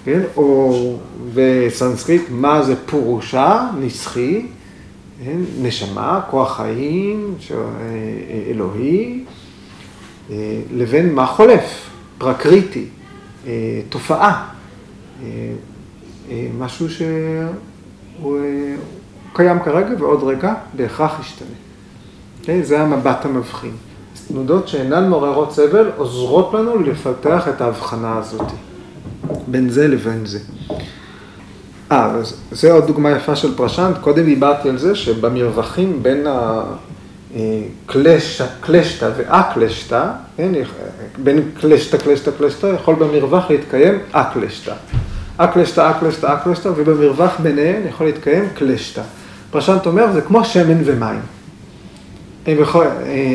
כן? 0.06 0.20
או 0.36 0.96
בסנסקריט, 1.34 2.22
מה 2.30 2.62
זה 2.62 2.74
פורושה, 2.86 3.70
נצחי, 3.80 4.46
כן? 5.24 5.38
נשמה, 5.62 6.20
כוח 6.30 6.56
חיים, 6.56 7.34
אלוהי, 8.50 9.24
לבין 10.72 11.14
מה 11.14 11.26
חולף, 11.26 11.90
פרקריטי, 12.18 12.84
תופעה. 13.88 14.48
אה, 15.22 15.28
אה, 16.30 16.48
משהו 16.58 16.90
שהוא 16.90 18.38
אה, 18.38 18.74
קיים 19.32 19.58
כרגע 19.64 19.88
ועוד 19.98 20.22
רגע 20.22 20.54
בהכרח 20.76 21.20
ישתנה. 21.20 21.48
אוקיי? 22.40 22.64
זה 22.64 22.80
המבט 22.80 23.24
המבחין. 23.24 23.72
תנודות 24.28 24.68
שאינן 24.68 25.08
מעוררות 25.08 25.52
סבל 25.52 25.90
עוזרות 25.96 26.54
לנו 26.54 26.82
לפתח 26.82 27.48
את 27.48 27.60
ההבחנה 27.60 28.18
הזאת, 28.18 28.46
בין 29.46 29.70
זה 29.70 29.88
לבין 29.88 30.26
זה. 30.26 30.38
אה, 31.92 32.04
אז 32.04 32.36
זה 32.50 32.72
עוד 32.72 32.86
דוגמה 32.86 33.10
יפה 33.10 33.36
של 33.36 33.56
פרשנט. 33.56 33.98
קודם 34.00 34.24
דיברתי 34.24 34.68
על 34.68 34.78
זה 34.78 34.94
שבמרווחים 34.94 36.02
בין 36.02 36.26
הקלשתא 37.34 39.10
ואקלשתא, 39.16 40.04
כן, 40.36 40.52
בין 41.22 41.40
קלשתא, 41.60 41.96
קלשתא, 41.96 42.30
קלשתא, 42.38 42.66
יכול 42.66 42.94
במרווח 42.94 43.50
להתקיים 43.50 43.98
אקלשתא. 44.12 44.72
אקלשתא, 45.36 45.90
אקלשתא, 45.90 46.34
אקלשתא, 46.34 46.68
ובמרווח 46.76 47.40
ביניהם 47.40 47.82
יכול 47.88 48.06
להתקיים 48.06 48.44
קלשתא. 48.54 49.02
פרשנט 49.50 49.86
אומר, 49.86 50.12
זה 50.12 50.20
כמו 50.20 50.44
שמן 50.44 50.78
ומים. 50.84 51.20
הם, 52.46 52.60
יכול, 52.60 52.86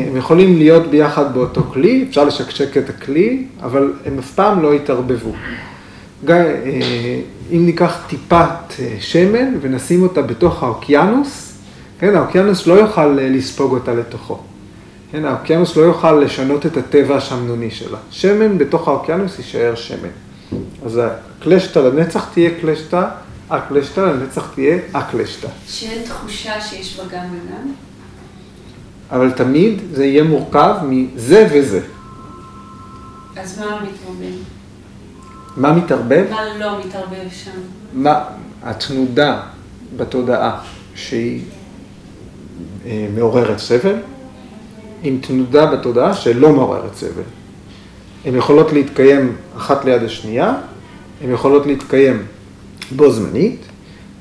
הם 0.08 0.16
יכולים 0.16 0.58
להיות 0.58 0.86
ביחד 0.86 1.34
באותו 1.34 1.62
כלי, 1.62 2.06
אפשר 2.08 2.24
לשקשק 2.24 2.76
את 2.76 2.90
הכלי, 2.90 3.46
אבל 3.62 3.92
הם 4.06 4.18
אף 4.18 4.30
פעם 4.34 4.62
לא 4.62 4.74
יתערבבו. 4.74 5.32
אה, 6.30 7.20
אם 7.52 7.66
ניקח 7.66 8.04
טיפת 8.06 8.74
אה, 8.78 8.96
שמן 9.00 9.54
ונשים 9.60 10.02
אותה 10.02 10.22
בתוך 10.22 10.62
האוקיינוס, 10.62 11.52
כן, 11.98 12.16
האוקיינוס 12.16 12.66
לא 12.66 12.74
יוכל 12.74 13.18
אה, 13.18 13.28
לספוג 13.28 13.72
אותה 13.72 13.94
לתוכו. 13.94 14.38
כן, 15.12 15.24
האוקיינוס 15.24 15.76
לא 15.76 15.82
יוכל 15.82 16.12
לשנות 16.12 16.66
את 16.66 16.76
הטבע 16.76 17.16
השמנוני 17.16 17.70
שלה. 17.70 17.98
שמן 18.10 18.58
בתוך 18.58 18.88
האוקיינוס 18.88 19.38
יישאר 19.38 19.74
שמן. 19.74 20.08
אז 20.84 21.00
הקלשתא 21.38 21.78
לנצח 21.78 22.28
תהיה 22.32 22.50
קלשתא, 22.60 23.04
הקלשתא 23.50 24.00
לנצח 24.00 24.50
תהיה 24.54 24.78
הקלשתא. 24.94 25.48
שאין 25.66 26.02
תחושה 26.02 26.60
שיש 26.60 27.00
בה 27.00 27.04
גם 27.04 27.24
וגם? 27.24 27.72
אבל 29.10 29.30
תמיד 29.30 29.80
זה 29.92 30.04
יהיה 30.04 30.22
מורכב 30.22 30.74
מזה 30.88 31.48
וזה. 31.52 31.80
אז 33.36 33.58
מה 33.58 33.66
מתערבב? 33.66 34.61
מה 35.56 35.72
מתערבב? 35.72 36.26
מה 36.30 36.58
לא 36.58 36.78
מתערבב 36.78 37.28
שם? 37.30 37.50
מה, 37.92 38.24
התנודה 38.62 39.40
בתודעה 39.96 40.60
שהיא 40.94 41.42
אה, 42.86 43.06
מעוררת 43.14 43.58
סבל, 43.58 43.96
עם 45.02 45.18
תנודה 45.22 45.66
בתודעה 45.66 46.14
שלא 46.14 46.52
מעוררת 46.52 46.94
סבל. 46.94 47.22
הן 48.24 48.36
יכולות 48.36 48.72
להתקיים 48.72 49.36
אחת 49.56 49.84
ליד 49.84 50.02
השנייה, 50.02 50.54
הן 51.24 51.30
יכולות 51.32 51.66
להתקיים 51.66 52.26
בו 52.96 53.10
זמנית, 53.10 53.60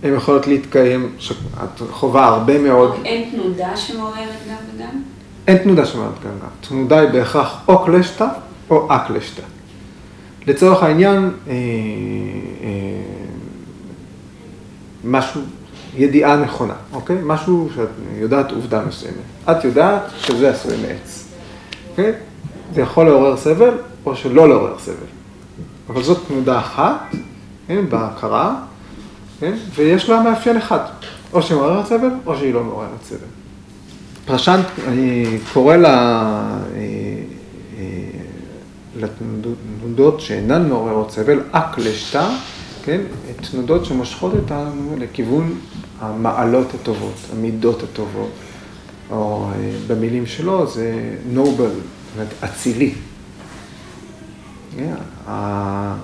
הן 0.03 0.13
יכולות 0.13 0.47
להתקיים, 0.47 1.15
את 1.63 1.81
חווה 1.91 2.27
הרבה 2.27 2.59
מאוד... 2.59 2.95
אין 3.05 3.29
תנודה 3.31 3.77
שמעוררת 3.77 4.17
גם 4.49 4.55
וגם? 4.75 5.01
אין 5.47 5.57
תנודה 5.57 5.85
שמעוררת 5.85 6.23
גם 6.23 6.31
וגם. 6.37 6.49
תנודה 6.61 6.99
היא 6.99 7.09
בהכרח 7.09 7.63
או 7.67 7.85
קלשתא 7.85 8.27
או 8.69 8.87
אקלשתא. 8.95 9.43
לצורך 10.47 10.83
העניין, 10.83 11.31
אה, 11.47 11.53
אה, 11.53 11.57
משהו, 15.03 15.41
ידיעה 15.95 16.37
נכונה, 16.37 16.73
אוקיי? 16.93 17.17
משהו 17.23 17.69
שאת 17.75 17.87
יודעת 18.19 18.51
עובדה 18.51 18.85
מסוימת. 18.85 19.15
את 19.51 19.63
יודעת 19.63 20.01
שזה 20.19 20.49
עשוי 20.49 20.77
מעץ, 20.77 21.27
אוקיי? 21.89 22.11
זה 22.73 22.81
יכול 22.81 23.05
לעורר 23.05 23.37
סבל 23.37 23.73
או 24.05 24.15
שלא 24.15 24.49
לעורר 24.49 24.79
סבל. 24.79 24.95
אבל 25.89 26.03
זאת 26.03 26.17
תנודה 26.27 26.59
אחת, 26.59 27.01
כן, 27.67 27.89
בהכרה, 27.89 28.55
כן, 29.39 29.53
ויש 29.75 30.09
לה 30.09 30.21
מאפיין 30.21 30.57
אחד, 30.57 30.79
או 31.33 31.41
שהיא 31.41 31.57
מעוררת 31.57 31.85
סבל, 31.85 32.09
או 32.25 32.37
שהיא 32.37 32.53
לא 32.53 32.63
מעוררת 32.63 33.03
סבל. 33.03 33.17
פרשנט 34.25 34.65
קורא 35.53 35.75
לה, 35.75 35.93
אה, 36.75 36.79
לתנודות 39.01 40.21
שאינן 40.21 40.69
מעוררות 40.69 41.11
סבל, 41.11 41.39
אקלשתא, 41.51 42.29
כן, 42.83 43.01
תנודות 43.51 43.85
שמושכות 43.85 44.33
אותנו 44.33 44.95
לכיוון 44.97 45.57
המעלות 45.99 46.73
הטובות, 46.73 47.15
המידות 47.33 47.83
הטובות, 47.83 48.29
או 49.11 49.49
אה, 49.51 49.71
במילים 49.87 50.25
שלו 50.25 50.67
זה 50.67 51.15
נובל, 51.31 51.65
זאת 51.65 52.15
אומרת 52.15 52.33
אצילי. 52.43 52.93
אה, 55.27 55.95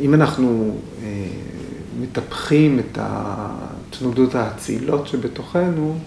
אם 0.00 0.14
אנחנו 0.14 0.76
אה, 1.02 1.26
מטפחים 2.00 2.78
את 2.78 2.98
התנודות 3.00 4.34
האצילות 4.34 5.08
שבתוכנו, 5.08 5.98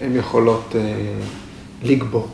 הן 0.00 0.16
יכולות 0.16 0.74
לגבור. 1.82 2.28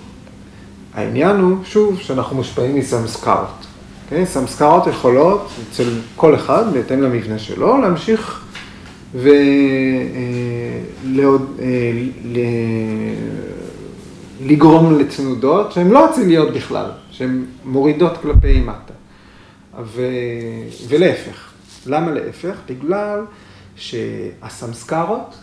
העניין 0.94 1.36
הוא, 1.36 1.56
שוב, 1.64 1.98
שאנחנו 2.00 2.36
מושפעים 2.36 2.76
מסמסקרות. 2.76 3.46
Okay? 3.48 3.70
אוקיי? 4.04 4.26
סמסקרות 4.26 4.86
יכולות, 4.86 5.50
אצל 5.70 5.88
כל 6.16 6.34
אחד, 6.34 6.72
בהתאם 6.72 7.02
למבנה 7.02 7.38
שלו, 7.38 7.78
להמשיך 7.80 8.44
ולגרום 14.40 14.98
לתנודות 14.98 15.72
שהן 15.72 15.90
לא 15.90 16.10
אציליות 16.10 16.54
בכלל, 16.54 16.90
שהן 17.10 17.44
מורידות 17.64 18.18
כלפי 18.22 18.60
מטה. 18.60 18.92
ו... 19.82 20.02
ולהפך. 20.88 21.50
למה 21.86 22.10
להפך? 22.10 22.54
בגלל 22.68 23.20
שהסמסקרות, 23.76 25.36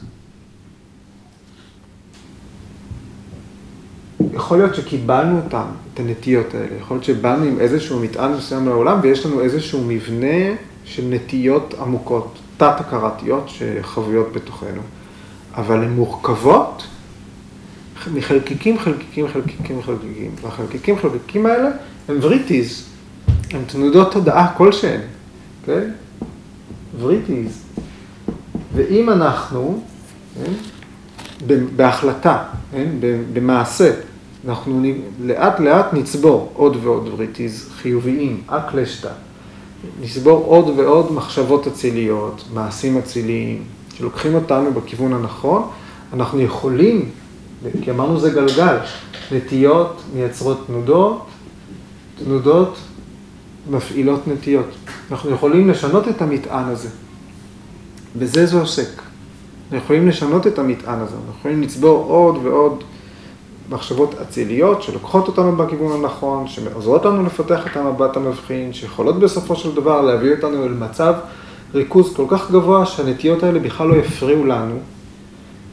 יכול 4.34 4.57
להיות 4.57 4.76
שקיבלנו 4.76 5.41
אותם, 5.45 5.65
את 5.93 5.99
הנטיות 5.99 6.53
האלה, 6.53 6.76
יכול 6.80 6.95
להיות 6.95 7.03
שבאנו 7.03 7.43
עם 7.43 7.59
איזשהו 7.59 7.99
מטען 7.99 8.32
מסוים 8.32 8.65
לעולם 8.65 8.99
ויש 9.01 9.26
לנו 9.26 9.41
איזשהו 9.41 9.84
מבנה 9.88 10.55
של 10.86 11.03
נטיות 11.09 11.74
עמוקות, 11.82 12.39
תת-הכרתיות 12.57 13.49
שחבויות 13.49 14.34
בתוכנו, 14.34 14.82
אבל 15.55 15.84
הן 15.84 15.91
מורכבות 15.91 16.84
מחלקיקים, 18.13 18.80
חלקיקים, 18.80 19.28
חלקיקים, 19.28 19.82
חלקיקים, 19.82 20.32
והחלקיקים, 20.41 20.97
חלקיקים 20.97 21.45
האלה 21.45 21.70
הם 22.07 22.18
וריטיז, 22.22 22.86
הם 23.51 23.61
תנודות 23.68 24.11
תודעה 24.11 24.53
כלשהן, 24.57 25.01
כן? 25.65 25.89
וריטיז. 26.99 27.63
ואם 28.76 29.09
אנחנו, 29.09 29.82
כן? 30.36 30.51
בהחלטה, 31.76 32.43
כן? 32.72 32.89
במעשה, 33.34 33.91
אנחנו 34.48 34.84
לאט 35.20 35.60
לאט 35.60 35.93
נצבור 35.93 36.52
עוד 36.54 36.78
ועוד 36.84 37.08
וריטיז 37.08 37.70
חיוביים, 37.82 38.41
אקלשתא. 38.48 39.10
נצבור 40.01 40.45
עוד 40.45 40.80
ועוד 40.80 41.12
מחשבות 41.12 41.68
אציליות, 41.68 42.43
מעשים 42.54 42.98
אציליים, 42.98 43.64
שלוקחים 43.93 44.36
אותנו 44.36 44.74
בכיוון 44.74 45.14
הנכון, 45.14 45.70
אנחנו 46.14 46.41
יכולים, 46.41 47.10
כי 47.82 47.91
אמרנו 47.91 48.20
זה 48.20 48.30
גלגל, 48.30 48.78
נטיות 49.32 50.02
מייצרות 50.16 50.64
תנודות, 50.68 51.26
תנודות 52.24 52.78
מפעילות 53.70 54.28
נטיות. 54.28 54.70
אנחנו 55.12 55.30
יכולים 55.30 55.70
לשנות 55.70 56.08
את 56.08 56.22
המטען 56.22 56.66
הזה. 56.66 56.89
בזה 58.16 58.45
זה 58.45 58.60
עוסק. 58.60 58.89
אנחנו 59.72 59.78
יכולים 59.78 60.08
לשנות 60.08 60.48
את 60.48 60.60
המטען 60.60 61.00
הזה, 61.00 61.16
אנחנו 61.16 61.39
יכולים 61.39 61.62
לצבור 61.62 62.06
עוד 62.06 62.38
ועוד 62.43 62.84
מחשבות 63.70 64.15
אציליות 64.22 64.84
שלוקחות 64.84 65.28
אותנו 65.28 65.55
בכיוון 65.55 66.03
הנכון, 66.03 66.47
שעוזרות 66.47 67.05
לנו 67.05 67.26
לפתח 67.26 67.68
את 67.68 67.78
המבט 67.78 68.18
המבחין, 68.18 68.74
שיכולות 68.74 69.20
בסופו 69.20 69.55
של 69.55 69.76
דבר 69.76 70.01
להביא 70.01 70.32
אותנו 70.36 70.63
אל 70.63 70.74
מצב 70.74 71.13
ריכוז 71.74 72.15
כל 72.15 72.26
כך 72.28 72.51
גבוה 72.51 72.86
שהנטיות 72.86 73.43
האלה 73.43 73.59
בכלל 73.59 73.88
לא 73.88 73.95
יפריעו 73.95 74.45
לנו, 74.45 74.80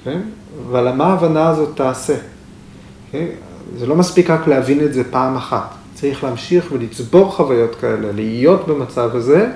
כן? 0.04 0.20
אבל 0.68 0.92
מה 0.92 1.04
ההבנה 1.04 1.48
הזאת 1.48 1.76
תעשה? 1.76 2.16
כן? 3.12 3.26
זה 3.78 3.86
לא 3.86 3.96
מספיק 3.96 4.30
רק 4.30 4.46
להבין 4.46 4.84
את 4.84 4.94
זה 4.94 5.04
פעם 5.10 5.36
אחת. 5.36 5.74
צריך 5.94 6.24
להמשיך 6.24 6.72
ולצבור 6.72 7.32
חוויות 7.32 7.74
כאלה, 7.74 8.12
להיות 8.12 8.68
במצב 8.68 9.16
הזה, 9.16 9.50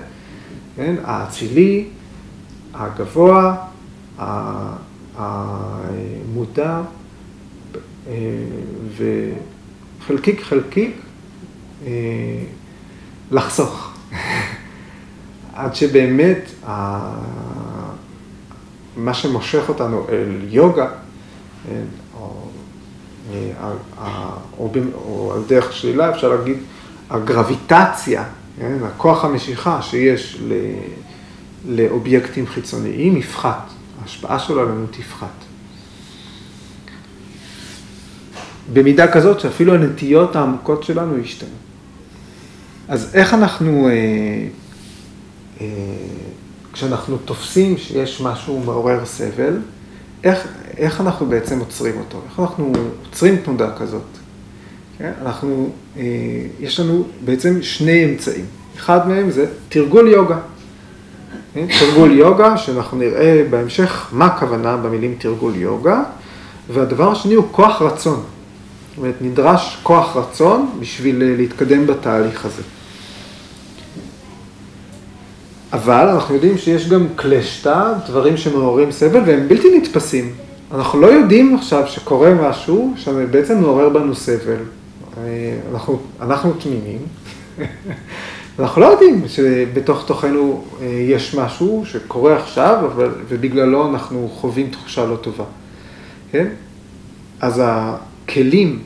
כן, 0.77 0.95
האצילי, 1.05 1.85
הגבוה, 2.75 3.55
המודע, 5.17 6.81
וחלקיק 10.01 10.43
חלקיק 10.43 10.97
אה, 11.87 11.91
לחסוך. 13.31 13.93
עד 15.55 15.75
שבאמת 15.75 16.51
מה 18.97 19.15
שמושך 19.15 19.69
אותנו 19.69 20.07
אל 20.09 20.41
יוגה, 20.49 20.89
כן, 21.67 21.85
או, 22.15 22.49
או 24.95 25.33
על 25.35 25.43
דרך 25.47 25.73
שלילה 25.73 26.11
אפשר 26.11 26.29
להגיד, 26.29 26.57
הגרביטציה, 27.11 28.25
כן, 28.59 28.79
הכוח 28.85 29.25
המשיכה 29.25 29.83
שיש 29.83 30.43
לאובייקטים 31.69 32.47
חיצוניים 32.47 33.17
יפחת, 33.17 33.71
ההשפעה 34.03 34.39
שלו 34.39 34.61
עלינו 34.61 34.87
תפחת. 34.91 35.48
במידה 38.73 39.13
כזאת 39.13 39.41
שאפילו 39.41 39.75
הנטיות 39.75 40.37
העמוקות 40.37 40.83
שלנו 40.83 41.19
ישתנו. 41.19 41.49
אז 42.89 43.11
איך 43.15 43.35
אנחנו, 43.35 43.89
אה, 43.89 43.93
אה, 45.61 45.67
כשאנחנו 46.73 47.17
תופסים 47.17 47.79
שיש 47.79 48.21
משהו 48.21 48.63
מעורר 48.65 49.05
סבל, 49.05 49.59
איך, 50.25 50.49
איך 50.77 51.01
אנחנו 51.01 51.27
בעצם 51.27 51.59
עוצרים 51.59 51.95
אותו? 51.99 52.21
איך 52.31 52.41
אנחנו 52.41 52.73
עוצרים 53.05 53.37
תנודה 53.37 53.71
כזאת? 53.79 54.03
כן? 54.99 55.13
אנחנו, 55.23 55.71
אה, 55.97 56.03
יש 56.61 56.81
לנו 56.81 57.05
בעצם 57.25 57.63
שני 57.63 58.05
אמצעים. 58.05 58.45
אחד 58.77 59.09
מהם 59.09 59.31
זה 59.31 59.47
תרגול 59.69 60.09
יוגה. 60.09 60.39
כן? 61.55 61.67
תרגול 61.79 62.13
יוגה, 62.13 62.57
שאנחנו 62.57 62.99
נראה 62.99 63.45
בהמשך 63.51 64.09
מה 64.13 64.27
הכוונה 64.27 64.77
במילים 64.77 65.15
תרגול 65.19 65.57
יוגה, 65.57 66.03
והדבר 66.73 67.13
השני 67.13 67.35
הוא 67.35 67.45
כוח 67.51 67.83
רצון. 67.83 68.23
אומרת, 68.99 69.15
נדרש 69.21 69.79
כוח 69.83 70.17
רצון 70.17 70.71
בשביל 70.81 71.35
להתקדם 71.37 71.87
בתהליך 71.87 72.45
הזה. 72.45 72.63
אבל 75.73 76.09
אנחנו 76.09 76.35
יודעים 76.35 76.59
שיש 76.59 76.89
גם 76.89 77.07
קלשטה, 77.17 77.95
דברים 78.07 78.37
שמעוררים 78.37 78.93
סבל 78.93 79.21
והם 79.27 79.49
בלתי 79.49 79.79
נתפסים. 79.79 80.35
אנחנו 80.75 81.01
לא 81.01 81.07
יודעים 81.07 81.57
עכשיו 81.57 81.87
שקורה 81.87 82.35
משהו 82.35 82.95
שבעצם 82.97 83.61
מעורר 83.61 83.89
בנו 83.89 84.15
סבל. 84.15 84.57
אנחנו, 85.73 85.99
אנחנו 86.21 86.53
תמימים. 86.53 86.99
אנחנו 88.59 88.81
לא 88.81 88.87
יודעים 88.87 89.29
שבתוך 89.29 90.05
תוכנו 90.07 90.65
אה, 90.81 90.87
יש 90.87 91.35
משהו 91.35 91.83
שקורה 91.87 92.37
עכשיו, 92.37 92.87
אבל, 92.87 93.11
ובגללו 93.29 93.89
אנחנו 93.91 94.31
חווים 94.35 94.71
תחושה 94.71 95.07
לא 95.07 95.17
טובה. 95.17 95.45
כן? 96.33 96.47
אז 97.41 97.63
הכלים, 98.29 98.79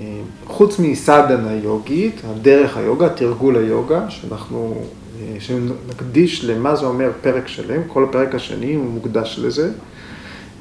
אה, 0.00 0.06
חוץ 0.46 0.78
מסדנה 0.78 1.52
יוגית, 1.52 2.20
הדרך 2.24 2.76
היוגה, 2.76 3.08
תרגול 3.08 3.56
היוגה, 3.56 4.10
שאנחנו 4.10 4.84
שנקדיש 5.38 6.44
למה 6.44 6.76
זה 6.76 6.86
אומר 6.86 7.10
פרק 7.20 7.48
שלם, 7.48 7.82
כל 7.86 8.04
הפרק 8.04 8.34
השני 8.34 8.74
הוא 8.74 8.84
מוקדש 8.84 9.38
לזה. 9.42 9.70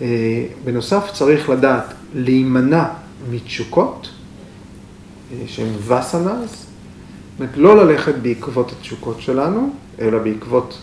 אה, 0.02 0.46
בנוסף 0.64 1.12
צריך 1.14 1.50
לדעת 1.50 1.94
להימנע 2.16 2.86
מתשוקות, 3.32 4.10
אה, 5.32 5.38
שהן 5.48 5.74
וסנס, 5.88 6.52
זאת 6.52 7.40
אומרת 7.40 7.58
לא 7.58 7.86
ללכת 7.86 8.16
בעקבות 8.22 8.72
התשוקות 8.72 9.22
שלנו, 9.22 9.74
אלא 10.00 10.20
בעקבות 10.20 10.78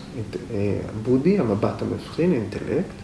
אה, 0.53 0.77
בודי, 1.03 1.39
המבט 1.39 1.81
המבחין, 1.81 2.33
אינטלקט, 2.33 2.95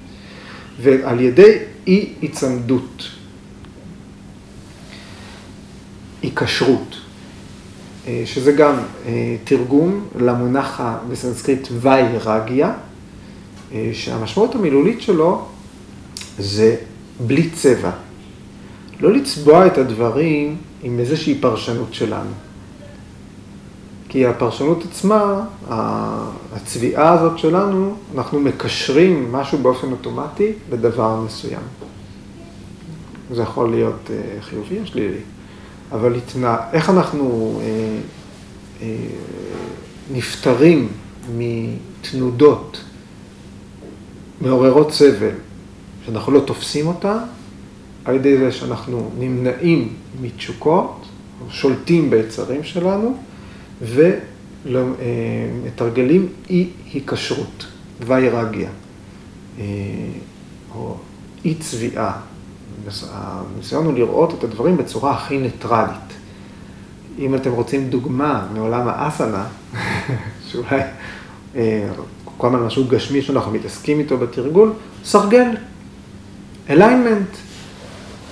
ועל 0.81 1.19
ידי 1.19 1.57
אי 1.87 2.13
היצמדות, 2.21 3.03
היקשרות. 6.25 6.95
אה, 8.07 8.21
שזה 8.25 8.51
גם 8.51 8.75
אה, 9.05 9.35
תרגום 9.43 10.05
למונח 10.19 10.81
בסנסקריט 11.09 11.67
ויירגיה, 11.81 12.73
אה, 13.71 13.89
שהמשמעות 13.93 14.55
המילולית 14.55 15.01
שלו 15.01 15.45
זה 16.39 16.75
בלי 17.19 17.49
צבע. 17.49 17.91
לא 18.99 19.13
לצבוע 19.13 19.67
את 19.67 19.77
הדברים 19.77 20.57
עם 20.83 20.99
איזושהי 20.99 21.35
פרשנות 21.41 21.93
שלנו. 21.93 22.29
כי 24.09 24.25
הפרשנות 24.25 24.83
עצמה, 24.89 25.45
הצביעה 26.53 27.13
הזאת 27.13 27.37
שלנו, 27.37 27.95
אנחנו 28.15 28.39
מקשרים 28.39 29.31
משהו 29.31 29.57
באופן 29.57 29.91
אוטומטי 29.91 30.51
לדבר 30.71 31.21
מסוים. 31.21 31.61
זה 33.31 33.41
יכול 33.41 33.69
להיות 33.69 34.09
חיובי 34.41 34.79
או 34.79 34.85
שלילי. 34.85 35.19
אבל 35.95 36.15
התנא... 36.15 36.55
איך 36.73 36.89
אנחנו 36.89 37.59
אה, 37.61 37.67
אה, 38.81 38.95
נפטרים 40.11 40.87
מתנודות 41.37 42.83
מעוררות 44.41 44.91
סבל, 44.91 45.35
שאנחנו 46.05 46.31
לא 46.31 46.39
תופסים 46.39 46.87
אותה, 46.87 47.19
על 48.05 48.15
ידי 48.15 48.37
זה 48.37 48.51
שאנחנו 48.51 49.11
נמנעים 49.19 49.93
מתשוקות, 50.21 51.05
שולטים 51.49 52.09
ביצרים 52.09 52.63
שלנו, 52.63 53.17
ומתרגלים 54.65 56.27
אי 56.49 56.69
היקשרות, 56.93 57.65
ויירגיה. 58.07 58.69
או 60.75 60.97
אי 61.45 61.55
צביעה. 61.55 62.19
הניסיון 63.11 63.85
הוא 63.85 63.93
לראות 63.93 64.33
את 64.33 64.43
הדברים 64.43 64.77
בצורה 64.77 65.13
הכי 65.13 65.37
ניטרלית. 65.37 66.13
אם 67.19 67.35
אתם 67.35 67.51
רוצים 67.51 67.89
דוגמה 67.89 68.47
מעולם 68.53 68.87
האסנה, 68.87 69.45
שאולי 70.47 70.79
כל 72.37 72.47
הזמן 72.47 72.59
משהו 72.59 72.85
גשמי 72.87 73.21
שאנחנו 73.21 73.51
מתעסקים 73.51 73.99
איתו 73.99 74.17
בתרגול, 74.17 74.73
סרגל, 75.03 75.47
alignment. 76.69 77.29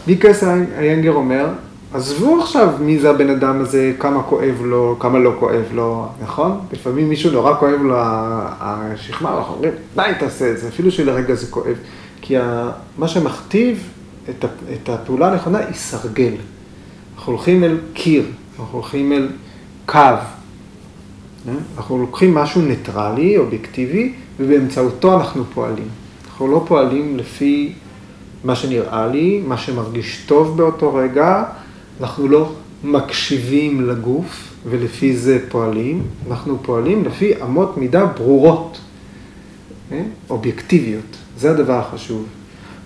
ב.ק.ס 0.08 0.44
איינגר 0.78 1.12
אומר, 1.12 1.48
עזבו 1.94 2.42
עכשיו 2.42 2.70
מי 2.80 3.00
זה 3.00 3.10
הבן 3.10 3.30
אדם 3.30 3.62
הזה, 3.62 3.94
כמה 4.00 4.24
כואב 4.24 4.62
לו, 4.62 4.96
כמה 5.00 5.20
לא 5.20 5.32
כואב 5.40 5.66
לו, 5.74 6.08
נכון? 6.22 6.60
לפעמים 6.72 7.10
מישהו 7.10 7.32
נורא 7.32 7.54
כואב 7.60 7.82
לו 7.82 7.96
השכמה, 8.00 9.38
אנחנו 9.38 9.54
אומרים, 9.54 9.72
די 9.96 10.12
תעשה 10.20 10.52
את 10.52 10.58
זה, 10.58 10.68
אפילו 10.68 10.92
שלרגע 10.92 11.34
זה 11.36 11.48
כואב. 11.48 11.76
כי 12.22 12.36
מה 12.98 13.08
שמכתיב 13.08 13.90
את 14.30 14.90
הפעולה 14.90 15.32
הנכונה 15.32 15.58
היא 15.58 15.74
סרגל. 15.74 16.34
אנחנו 17.16 17.34
הולכים 17.34 17.64
אל 17.64 17.78
קיר, 17.94 18.26
אנחנו 18.60 18.78
הולכים 18.78 19.12
אל 19.12 19.30
קו. 19.86 20.00
אנחנו 21.78 21.98
לוקחים 21.98 22.34
משהו 22.34 22.62
ניטרלי, 22.62 23.38
אובייקטיבי, 23.38 24.14
ובאמצעותו 24.40 25.14
אנחנו 25.20 25.44
פועלים. 25.54 25.88
אנחנו 26.26 26.48
לא 26.48 26.66
פועלים 26.68 27.18
לפי 27.18 27.74
מה 28.44 28.56
שנראה 28.56 29.08
לי, 29.08 29.44
מה 29.48 29.58
שמרגיש 29.58 30.24
טוב 30.26 30.58
באותו 30.58 30.94
רגע, 30.94 31.44
אנחנו 32.02 32.28
לא 32.28 32.52
מקשיבים 32.84 33.90
לגוף 33.90 34.54
ולפי 34.70 35.16
זה 35.16 35.40
פועלים, 35.50 36.04
אנחנו 36.30 36.58
פועלים 36.64 37.06
לפי 37.06 37.44
אמות 37.44 37.78
מידה 37.78 38.06
ברורות, 38.06 38.80
כן? 39.90 40.04
אובייקטיביות, 40.30 41.18
זה 41.38 41.52
הדבר 41.52 41.80
החשוב. 41.80 42.26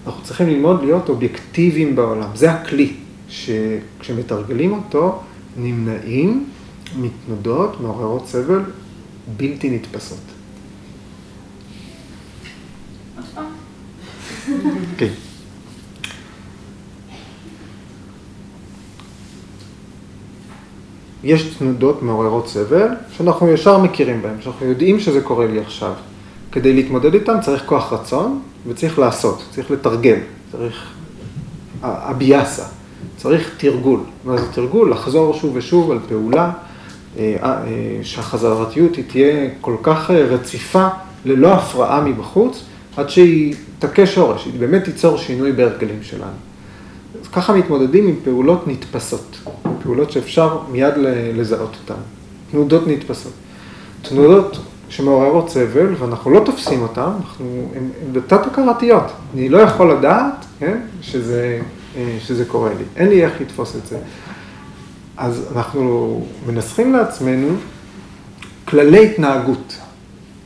אנחנו 0.07 0.23
צריכים 0.23 0.47
ללמוד 0.47 0.83
להיות 0.83 1.09
אובייקטיביים 1.09 1.95
בעולם, 1.95 2.29
זה 2.35 2.51
הכלי, 2.51 2.93
שכשמתרגלים 3.29 4.73
אותו 4.73 5.19
נמנעים 5.57 6.49
מתנודות, 6.97 7.81
מעוררות 7.81 8.27
סבל, 8.27 8.61
בלתי 9.37 9.69
נתפסות. 9.69 10.19
כן. 14.97 15.11
יש 21.23 21.43
תנודות 21.43 22.03
מעוררות 22.03 22.47
סבל, 22.47 22.87
שאנחנו 23.11 23.47
ישר 23.49 23.77
מכירים 23.77 24.21
בהן, 24.21 24.41
שאנחנו 24.41 24.65
יודעים 24.65 24.99
שזה 24.99 25.21
קורה 25.21 25.47
לי 25.47 25.59
עכשיו. 25.59 25.93
כדי 26.51 26.73
להתמודד 26.73 27.13
איתן 27.13 27.41
צריך 27.41 27.63
כוח 27.65 27.93
רצון 27.93 28.41
וצריך 28.67 28.99
לעשות, 28.99 29.43
צריך 29.51 29.71
לתרגל, 29.71 30.17
צריך 30.51 30.87
אביאסה, 31.83 32.63
צריך 33.17 33.55
תרגול. 33.57 33.99
מה 34.25 34.37
זה 34.37 34.51
תרגול? 34.51 34.91
לחזור 34.91 35.33
שוב 35.33 35.55
ושוב 35.55 35.91
על 35.91 35.99
פעולה, 36.07 36.51
אה, 37.17 37.35
אה, 37.43 37.63
שהחזרתיות 38.03 38.95
היא 38.95 39.03
תהיה 39.07 39.49
כל 39.61 39.75
כך 39.83 40.11
אה, 40.11 40.15
רציפה, 40.15 40.87
ללא 41.25 41.53
הפרעה 41.53 42.01
מבחוץ, 42.01 42.63
עד 42.97 43.09
שהיא 43.09 43.55
תכה 43.79 44.05
שורש, 44.05 44.45
היא 44.45 44.59
באמת 44.59 44.83
תיצור 44.83 45.17
שינוי 45.17 45.51
בהרגלים 45.51 46.03
שלנו. 46.03 46.31
אז 47.21 47.27
ככה 47.27 47.53
מתמודדים 47.53 48.07
עם 48.07 48.15
פעולות 48.23 48.67
נתפסות, 48.67 49.37
פעולות 49.83 50.11
שאפשר 50.11 50.59
מיד 50.71 50.93
לזהות 51.35 51.75
אותן, 51.81 52.01
תנודות 52.51 52.87
נתפסות. 52.87 53.31
תנודות 54.01 54.57
שמעוררות 54.89 55.49
סבל, 55.49 55.95
ואנחנו 55.99 56.31
לא 56.31 56.39
תופסים 56.45 56.81
אותן, 56.81 57.09
אנחנו, 57.21 57.71
הן 57.75 57.89
בתת-הכרתיות. 58.11 59.03
אני 59.33 59.49
לא 59.49 59.57
יכול 59.57 59.91
לדעת, 59.91 60.45
כן, 60.59 60.77
שזה, 61.01 61.61
שזה 62.19 62.45
קורה 62.45 62.69
לי. 62.69 62.83
אין 62.95 63.07
לי 63.07 63.25
איך 63.25 63.41
לתפוס 63.41 63.75
את 63.75 63.87
זה. 63.87 63.97
אז 65.17 65.45
אנחנו 65.55 66.21
מנסחים 66.47 66.93
לעצמנו 66.93 67.55
כללי 68.65 69.05
התנהגות, 69.05 69.77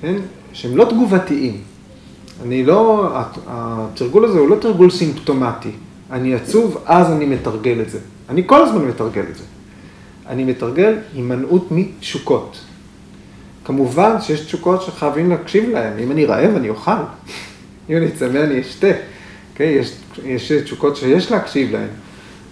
כן, 0.02 0.16
שהם 0.54 0.78
לא 0.78 0.86
תגובתיים. 0.86 1.62
אני 2.44 2.64
לא, 2.64 3.10
התרגול 3.48 4.26
הזה 4.26 4.40
הוא 4.40 4.50
לא 4.50 4.56
תרגול 4.56 4.90
סימפטומטי. 4.90 5.72
אני 6.12 6.36
עצוב, 6.36 6.78
אז 6.86 7.12
אני 7.12 7.26
מתרגל 7.26 7.82
את 7.82 7.90
זה. 7.90 8.00
אני 8.30 8.44
כל 8.46 8.64
הזמן 8.64 8.86
מתרגל 8.86 9.24
את 9.32 9.36
זה. 9.36 9.44
אני 10.28 10.44
מתרגל 10.44 10.98
הימנעות 11.14 11.68
מתשוקות. 11.72 12.60
כמובן 13.66 14.22
שיש 14.22 14.40
תשוקות 14.40 14.82
שחייבים 14.82 15.30
להקשיב 15.30 15.70
להן. 15.70 16.00
אם 16.00 16.12
אני 16.12 16.26
רעב, 16.26 16.56
אני 16.56 16.70
אוכל. 16.70 16.92
אם 17.90 17.98
אני 17.98 18.12
צמא, 18.12 18.38
אני 18.38 18.62
אשתה. 18.62 18.88
Okay, 18.92 18.94
אוקיי? 19.52 19.68
יש, 19.68 19.96
יש 20.26 20.52
תשוקות 20.52 20.96
שיש 20.96 21.32
להקשיב 21.32 21.72
להן. 21.72 21.88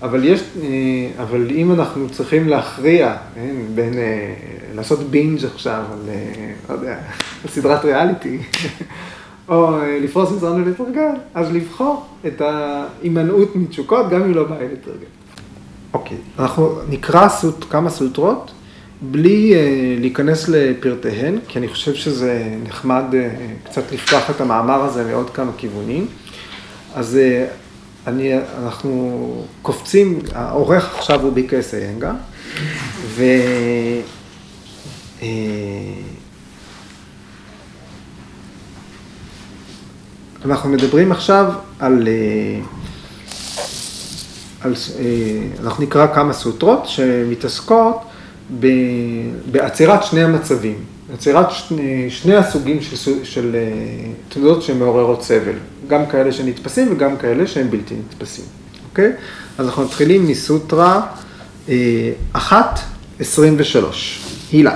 אבל 0.01 0.24
יש, 0.26 0.43
אה, 0.62 1.24
אבל 1.24 1.47
אם 1.51 1.72
אנחנו 1.72 2.10
צריכים 2.10 2.49
להכריע, 2.49 3.16
כן, 3.36 3.55
בין 3.76 3.93
אה, 3.93 4.34
לעשות 4.76 4.99
בינג' 4.99 5.45
עכשיו 5.45 5.84
על, 5.93 6.10
אה, 6.10 6.51
לא 6.70 6.74
יודע, 6.74 6.97
על 7.43 7.49
סדרת 7.49 7.86
ריאליטי, 7.86 8.38
או 9.49 9.78
לפרוס 10.01 10.32
מזרן 10.32 10.64
ולתרגל, 10.64 11.12
אז 11.34 11.51
לבחור 11.51 12.05
את 12.28 12.41
ההימנעות 12.41 13.55
מתשוקות, 13.55 14.10
גם 14.10 14.24
אם 14.24 14.34
לא 14.34 14.43
בא 14.43 14.57
לי 14.60 14.66
לתרגל. 14.66 15.05
אוקיי, 15.93 16.18
אנחנו 16.39 16.80
נקרא 16.89 17.30
סוט, 17.30 17.66
כמה 17.70 17.89
סוטרות, 17.89 18.51
בלי 19.01 19.53
uh, 19.53 19.99
להיכנס 19.99 20.47
לפרטיהן, 20.47 21.39
כי 21.47 21.59
אני 21.59 21.67
חושב 21.67 21.93
שזה 21.93 22.55
נחמד 22.63 23.03
uh, 23.11 23.69
קצת 23.69 23.91
לפתוח 23.91 24.29
את 24.29 24.41
המאמר 24.41 24.83
הזה 24.83 25.05
מעוד 25.05 25.29
כמה 25.29 25.51
כיוונים. 25.57 26.07
אז 26.95 27.17
uh, 27.17 28.07
אני, 28.09 28.33
אנחנו 28.63 29.45
קופצים, 29.61 30.19
העורך 30.33 30.95
עכשיו 30.97 31.21
הוא 31.21 31.33
ביקס 31.33 31.73
איינגה, 31.73 32.13
ו... 33.07 33.23
אנחנו 40.45 40.69
מדברים 40.69 41.11
עכשיו 41.11 41.53
על, 41.79 42.07
על, 44.61 44.73
אנחנו 45.63 45.83
נקרא 45.83 46.07
כמה 46.15 46.33
סוטרות 46.33 46.87
שמתעסקות 46.87 48.09
בעצירת 49.51 50.03
שני 50.03 50.23
המצבים, 50.23 50.75
עצירת 51.13 51.51
שני, 51.51 52.09
שני 52.09 52.35
הסוגים 52.35 52.81
של, 52.81 53.23
של 53.23 53.55
תנודות 54.29 54.61
שמעוררות 54.63 55.23
סבל, 55.23 55.55
גם 55.87 56.05
כאלה 56.05 56.31
שנתפסים 56.31 56.91
וגם 56.91 57.17
כאלה 57.17 57.47
שהם 57.47 57.69
בלתי 57.69 57.95
נתפסים, 57.95 58.45
אוקיי? 58.89 59.11
אז 59.57 59.65
אנחנו 59.65 59.83
מתחילים 59.83 60.27
מסוטרה 60.27 61.01
1, 62.33 62.79
23, 63.19 64.25
הילה. 64.51 64.75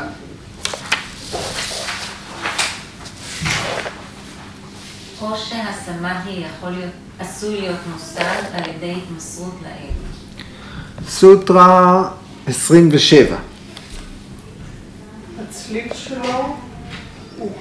עושר 5.19 5.55
הסמאהי 5.69 6.43
יכול 6.45 6.69
להיות, 6.69 6.91
עשוי 7.19 7.61
להיות 7.61 7.79
מושג 7.93 8.43
על 8.53 8.69
ידי 8.69 8.95
התמסרות 8.97 9.55
לאל. 9.63 9.93
סוטרה 11.07 12.09
27. 12.47 13.35
הצליל 15.63 15.87
שלו 15.93 16.55
הוא. 17.37 17.51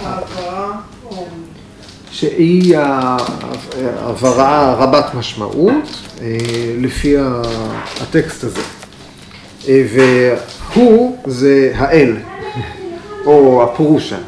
העברה 0.00 0.72
או... 1.10 1.26
שהיא 2.10 2.76
העברה 3.98 4.74
רבת 4.74 5.14
משמעות 5.14 5.88
אה, 6.20 6.36
לפי 6.78 7.14
הטקסט 8.00 8.44
הזה. 8.44 8.60
אה, 9.68 9.84
והוא 9.92 11.18
זה 11.26 11.72
האל, 11.74 12.16
או 13.26 13.62
הפורושה, 13.62 14.18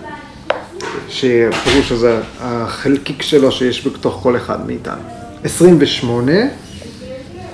שהפורושה 1.09 1.97
זה 1.97 2.21
החלקיק 2.41 3.23
שלו 3.23 3.53
שיש 3.53 3.87
בתוך 3.87 4.21
כל 4.23 4.37
אחד 4.37 4.67
מאיתנו. 4.67 5.03
28. 5.45 6.33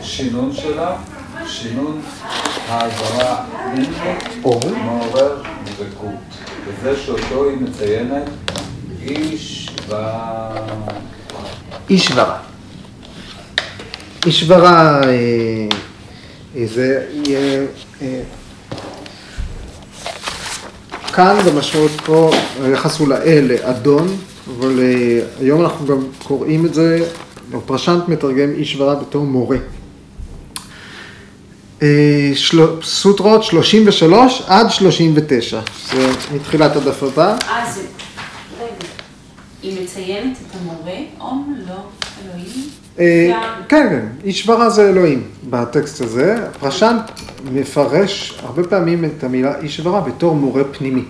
שינון 0.02 0.52
שלה, 0.52 0.96
שינון 1.48 2.00
העברה 2.68 3.44
או 4.44 4.60
מעורר 4.84 5.42
דבקות, 5.64 6.10
וזה 6.66 6.96
שאותו 6.96 7.48
היא 7.48 7.56
מציינת 7.60 8.30
איש 9.02 9.70
ו... 9.88 9.94
אישברה. 11.90 12.38
אישברה 14.26 15.00
אה, 15.04 16.66
זה 16.66 17.06
יהיה... 17.12 17.62
אה, 18.02 18.20
כאן 21.12 21.36
במשמעות 21.46 21.90
פה 22.04 22.30
היחס 22.62 22.98
הוא 22.98 23.08
לאל, 23.08 23.44
לאדון, 23.48 24.08
אבל 24.58 24.80
אה, 24.80 25.20
היום 25.40 25.60
אנחנו 25.60 25.86
גם 25.86 25.98
קוראים 26.22 26.66
את 26.66 26.74
זה, 26.74 27.06
פרשנט 27.66 28.08
מתרגם 28.08 28.50
אישברה 28.50 28.94
בתור 28.94 29.24
מורה. 29.24 29.56
סוטרות 32.82 33.42
33 33.42 34.42
עד 34.46 34.70
39, 34.70 35.60
זה 35.92 36.08
מתחילת 36.34 36.76
הדף 36.76 37.02
הבא. 37.02 37.36
אה, 37.48 37.72
זה 37.74 37.82
היא 39.62 39.82
מציינת 39.82 40.36
את 40.36 40.56
המורה, 40.60 40.98
אום, 41.20 41.56
לא, 41.68 41.74
אלוהים. 42.24 42.68
אה, 42.98 43.54
כן, 43.68 43.88
כן, 43.88 44.06
אישברה 44.24 44.70
זה 44.70 44.88
אלוהים 44.88 45.22
בטקסט 45.50 46.00
הזה. 46.00 46.36
הפרשן 46.48 46.96
מפרש 47.52 48.38
הרבה 48.42 48.64
פעמים 48.64 49.04
את 49.04 49.24
המילה 49.24 49.60
אישברה 49.60 50.00
בתור 50.00 50.34
מורה 50.34 50.64
פנימי. 50.64 51.04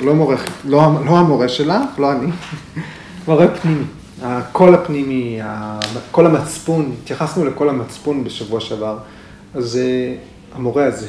לא, 0.00 0.14
מורה, 0.14 0.36
לא, 0.64 0.80
לא 1.06 1.18
המורה 1.18 1.48
שלה, 1.48 1.82
לא 1.98 2.12
אני, 2.12 2.26
מורה 3.28 3.48
פנימי. 3.48 3.84
הקול 4.22 4.74
הפנימי, 4.74 5.40
קול 6.10 6.26
המצפון, 6.26 6.92
התייחסנו 7.02 7.44
לקול 7.44 7.68
המצפון 7.68 8.24
בשבוע 8.24 8.60
שעבר, 8.60 8.98
אז 9.54 9.64
זה 9.64 10.14
המורה 10.54 10.84
הזה. 10.84 11.06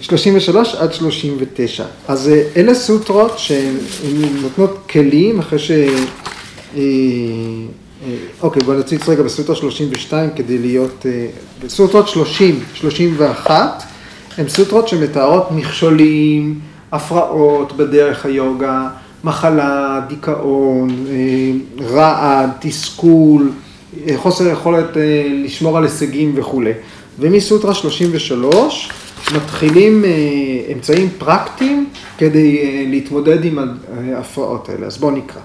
33 0.00 0.74
עד 0.74 0.92
39. 0.92 1.84
אז 2.08 2.30
אלה 2.56 2.74
סוטרות 2.74 3.38
שהן 3.38 3.74
נותנות 4.42 4.78
כלים 4.90 5.38
אחרי 5.38 5.58
ש... 5.58 5.70
אוקיי, 8.42 8.62
בואו 8.62 8.78
נציץ 8.78 9.08
רגע 9.08 9.22
בסוטרה 9.22 9.56
32 9.56 10.30
כדי 10.36 10.58
להיות... 10.58 11.06
בסוטרות 11.64 12.08
30, 12.08 12.60
31, 12.74 13.82
הן 14.38 14.48
סוטרות 14.48 14.88
שמתארות 14.88 15.50
מכשולים, 15.50 16.60
הפרעות 16.92 17.76
בדרך 17.76 18.26
היוגה, 18.26 18.88
מחלה, 19.24 20.00
דיכאון, 20.08 21.06
רעד, 21.80 22.50
תסכול, 22.60 23.50
חוסר 24.16 24.46
יכולת 24.46 24.90
לשמור 25.44 25.78
על 25.78 25.84
הישגים 25.84 26.32
וכולי. 26.36 26.72
ומסוטרה 27.18 27.74
33 27.74 28.90
מתחילים 29.34 30.04
אמצעים 30.72 31.10
פרקטיים 31.18 31.90
כדי 32.18 32.86
להתמודד 32.90 33.44
עם 33.44 33.58
ההפרעות 34.14 34.68
האלה. 34.68 34.86
אז 34.86 34.98
בואו 34.98 35.10
נקרא. 35.10 35.40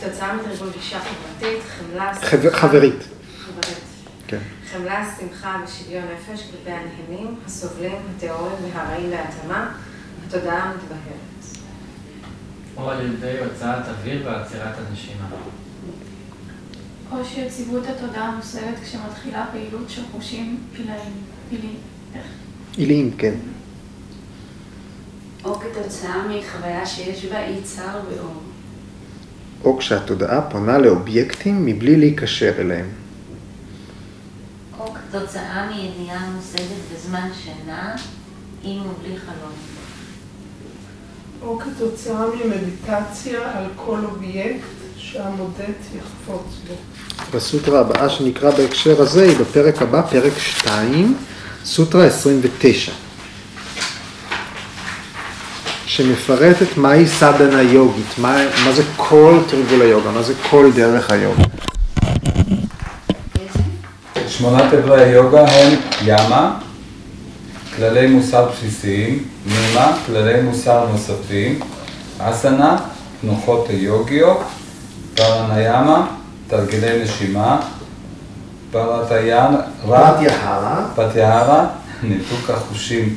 כתוצאה 0.00 0.36
מתרגול 0.36 0.68
גישה 0.72 0.98
חברתית, 1.00 1.62
חמלה... 1.78 2.14
חברית. 2.52 2.94
חברית. 3.38 3.80
כן. 4.26 4.38
חמלה, 4.72 5.04
שמחה 5.20 5.56
ושוויון 5.64 6.04
נפש 6.04 6.42
כלפי 6.42 6.70
הנהנים, 6.70 7.34
הסובלים, 7.46 7.96
הטהורים 8.16 8.52
והרעים 8.74 9.10
בהתאמה, 9.10 9.72
התודעה 10.26 10.72
מתבהרת. 10.74 11.30
או 12.76 12.90
על 12.90 13.06
ידי 13.06 13.38
הוצאת 13.44 13.88
אוויר 13.88 14.22
ועצירת 14.24 14.74
הנשימה. 14.88 15.26
או 17.12 17.24
שיציבות 17.24 17.82
התודעה 17.86 18.36
מושגת 18.36 18.78
כשמתחילה 18.82 19.46
פעילות 19.52 19.90
של 19.90 20.02
חושים. 20.12 20.58
איך? 22.14 22.26
עיליים, 22.76 23.10
כן. 23.18 23.34
או 25.44 25.54
כתוצאה 25.54 26.28
מחוויה 26.28 26.86
שיש 26.86 27.24
בה 27.24 27.46
אי 27.46 27.62
צער 27.62 28.00
ואור. 28.10 28.42
או 29.64 29.78
כשהתודעה 29.78 30.50
פונה 30.50 30.78
לאובייקטים 30.78 31.66
מבלי 31.66 31.96
להיקשר 31.96 32.52
אליהם. 32.58 32.88
או 34.78 34.94
כתוצאה 34.94 35.68
מידיעה 35.70 36.30
מושגת 36.30 36.94
בזמן 36.94 37.30
שינה, 37.42 37.96
עם 38.62 38.80
ובלי 38.86 39.18
חלום. 39.18 39.52
או 41.42 41.58
כתוצאה 41.58 42.26
ממדיטציה 42.26 43.58
על 43.58 43.64
כל 43.76 44.04
אובייקט 44.04 44.66
שהמודד 44.96 45.72
יחפוץ 45.98 46.58
בו. 46.68 46.74
בסוטרה 47.34 47.80
הבאה 47.80 48.08
שנקרא 48.08 48.50
בהקשר 48.50 49.02
הזה 49.02 49.22
היא 49.22 49.36
בפרק 49.38 49.82
הבא, 49.82 50.02
פרק 50.10 50.38
2, 50.38 51.14
סוטרה 51.64 52.04
29, 52.06 52.92
שמפרטת 55.86 56.76
מהי 56.76 57.06
סדנה 57.06 57.62
יוגית, 57.62 58.18
מה, 58.18 58.36
מה 58.64 58.72
זה 58.72 58.82
כל 58.96 59.38
תרגול 59.48 59.82
היוגה, 59.82 60.10
מה 60.10 60.22
זה 60.22 60.34
כל 60.50 60.70
דרך 60.74 61.10
היוגה. 61.10 61.42
שמונת 64.28 64.74
אברי 64.74 65.04
היוגה 65.04 65.44
הם 65.48 65.74
ימה, 66.04 66.58
כללי 67.76 68.06
מוסר 68.06 68.48
בסיסיים, 68.48 69.24
נימה, 69.46 69.96
כללי 70.06 70.42
מוסר 70.42 70.86
נוספים, 70.92 71.60
אסנה, 72.18 72.76
תנוחות 73.20 73.68
היוגיות, 73.68 74.40
פרניאמה, 75.14 76.06
תרגילי 76.50 77.02
נשימה, 77.02 77.60
פרטיין, 78.70 79.46
פטיהרה, 79.82 80.86
פטיהרה, 80.94 81.66
ניתוק 82.02 82.50
החושים 82.50 83.14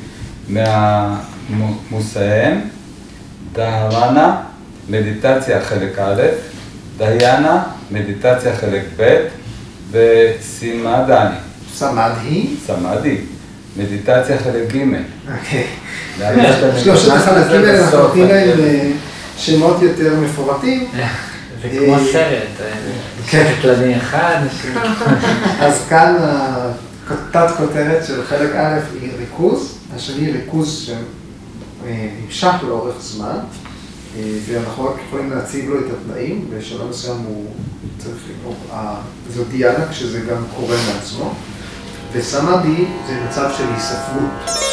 מהמושאיהם, 0.48 2.60
דהרנה, 3.52 4.36
מדיטציה 4.88 5.60
חלק 5.60 5.98
א', 5.98 6.22
דהיאנה, 6.96 7.62
מדיטציה 7.90 8.56
חלק 8.56 8.82
ב', 8.96 9.18
וסימדני. 9.90 11.36
סמדהי. 11.74 12.56
סמדי, 12.66 13.16
מדיטציה 13.76 14.38
חלק 14.38 14.72
ג'. 14.72 14.82
אוקיי. 15.34 15.66
שלושת 16.82 17.10
החלקים 17.10 17.64
האלה, 17.64 17.84
אנחנו 17.84 17.98
נותנים 17.98 18.28
להם 18.28 18.60
אה, 18.60 18.90
שמות 19.36 19.82
יותר 19.82 20.14
מפורטים. 20.20 20.90
זה 21.64 21.70
כמו 21.70 21.94
אה, 21.94 21.98
אה, 21.98 22.04
כן. 22.04 22.12
סרט, 22.12 22.66
כן. 23.26 23.54
כלבים 23.62 23.98
אחד. 23.98 24.36
אז 25.66 25.80
כאן 25.88 26.16
התת-כותרת 27.10 28.06
של 28.06 28.24
חלק 28.24 28.50
א' 28.54 28.80
היא 29.00 29.10
ריכוז, 29.18 29.78
השני 29.96 30.32
ריכוז 30.32 30.90
שנמשך 31.84 32.54
לאורך 32.62 32.94
זמן, 33.00 33.38
אה, 34.16 34.22
ואנחנו 34.46 34.84
רק 34.84 34.94
יכולים 35.06 35.30
להציב 35.30 35.70
לו 35.70 35.80
את 35.80 35.84
התנאים, 35.92 36.48
בשלב 36.50 36.88
מסוים 36.90 37.16
הוא 37.16 37.46
צריך 37.98 38.16
לגמור, 38.30 38.56
זו 39.34 39.44
דיאנה 39.44 39.88
כשזה 39.90 40.20
גם 40.20 40.44
קורה 40.56 40.76
מעצמו, 40.92 41.34
וסמאדי 42.12 42.84
זה 43.06 43.20
מצב 43.28 43.50
של 43.58 43.64
היספרות. 43.74 44.64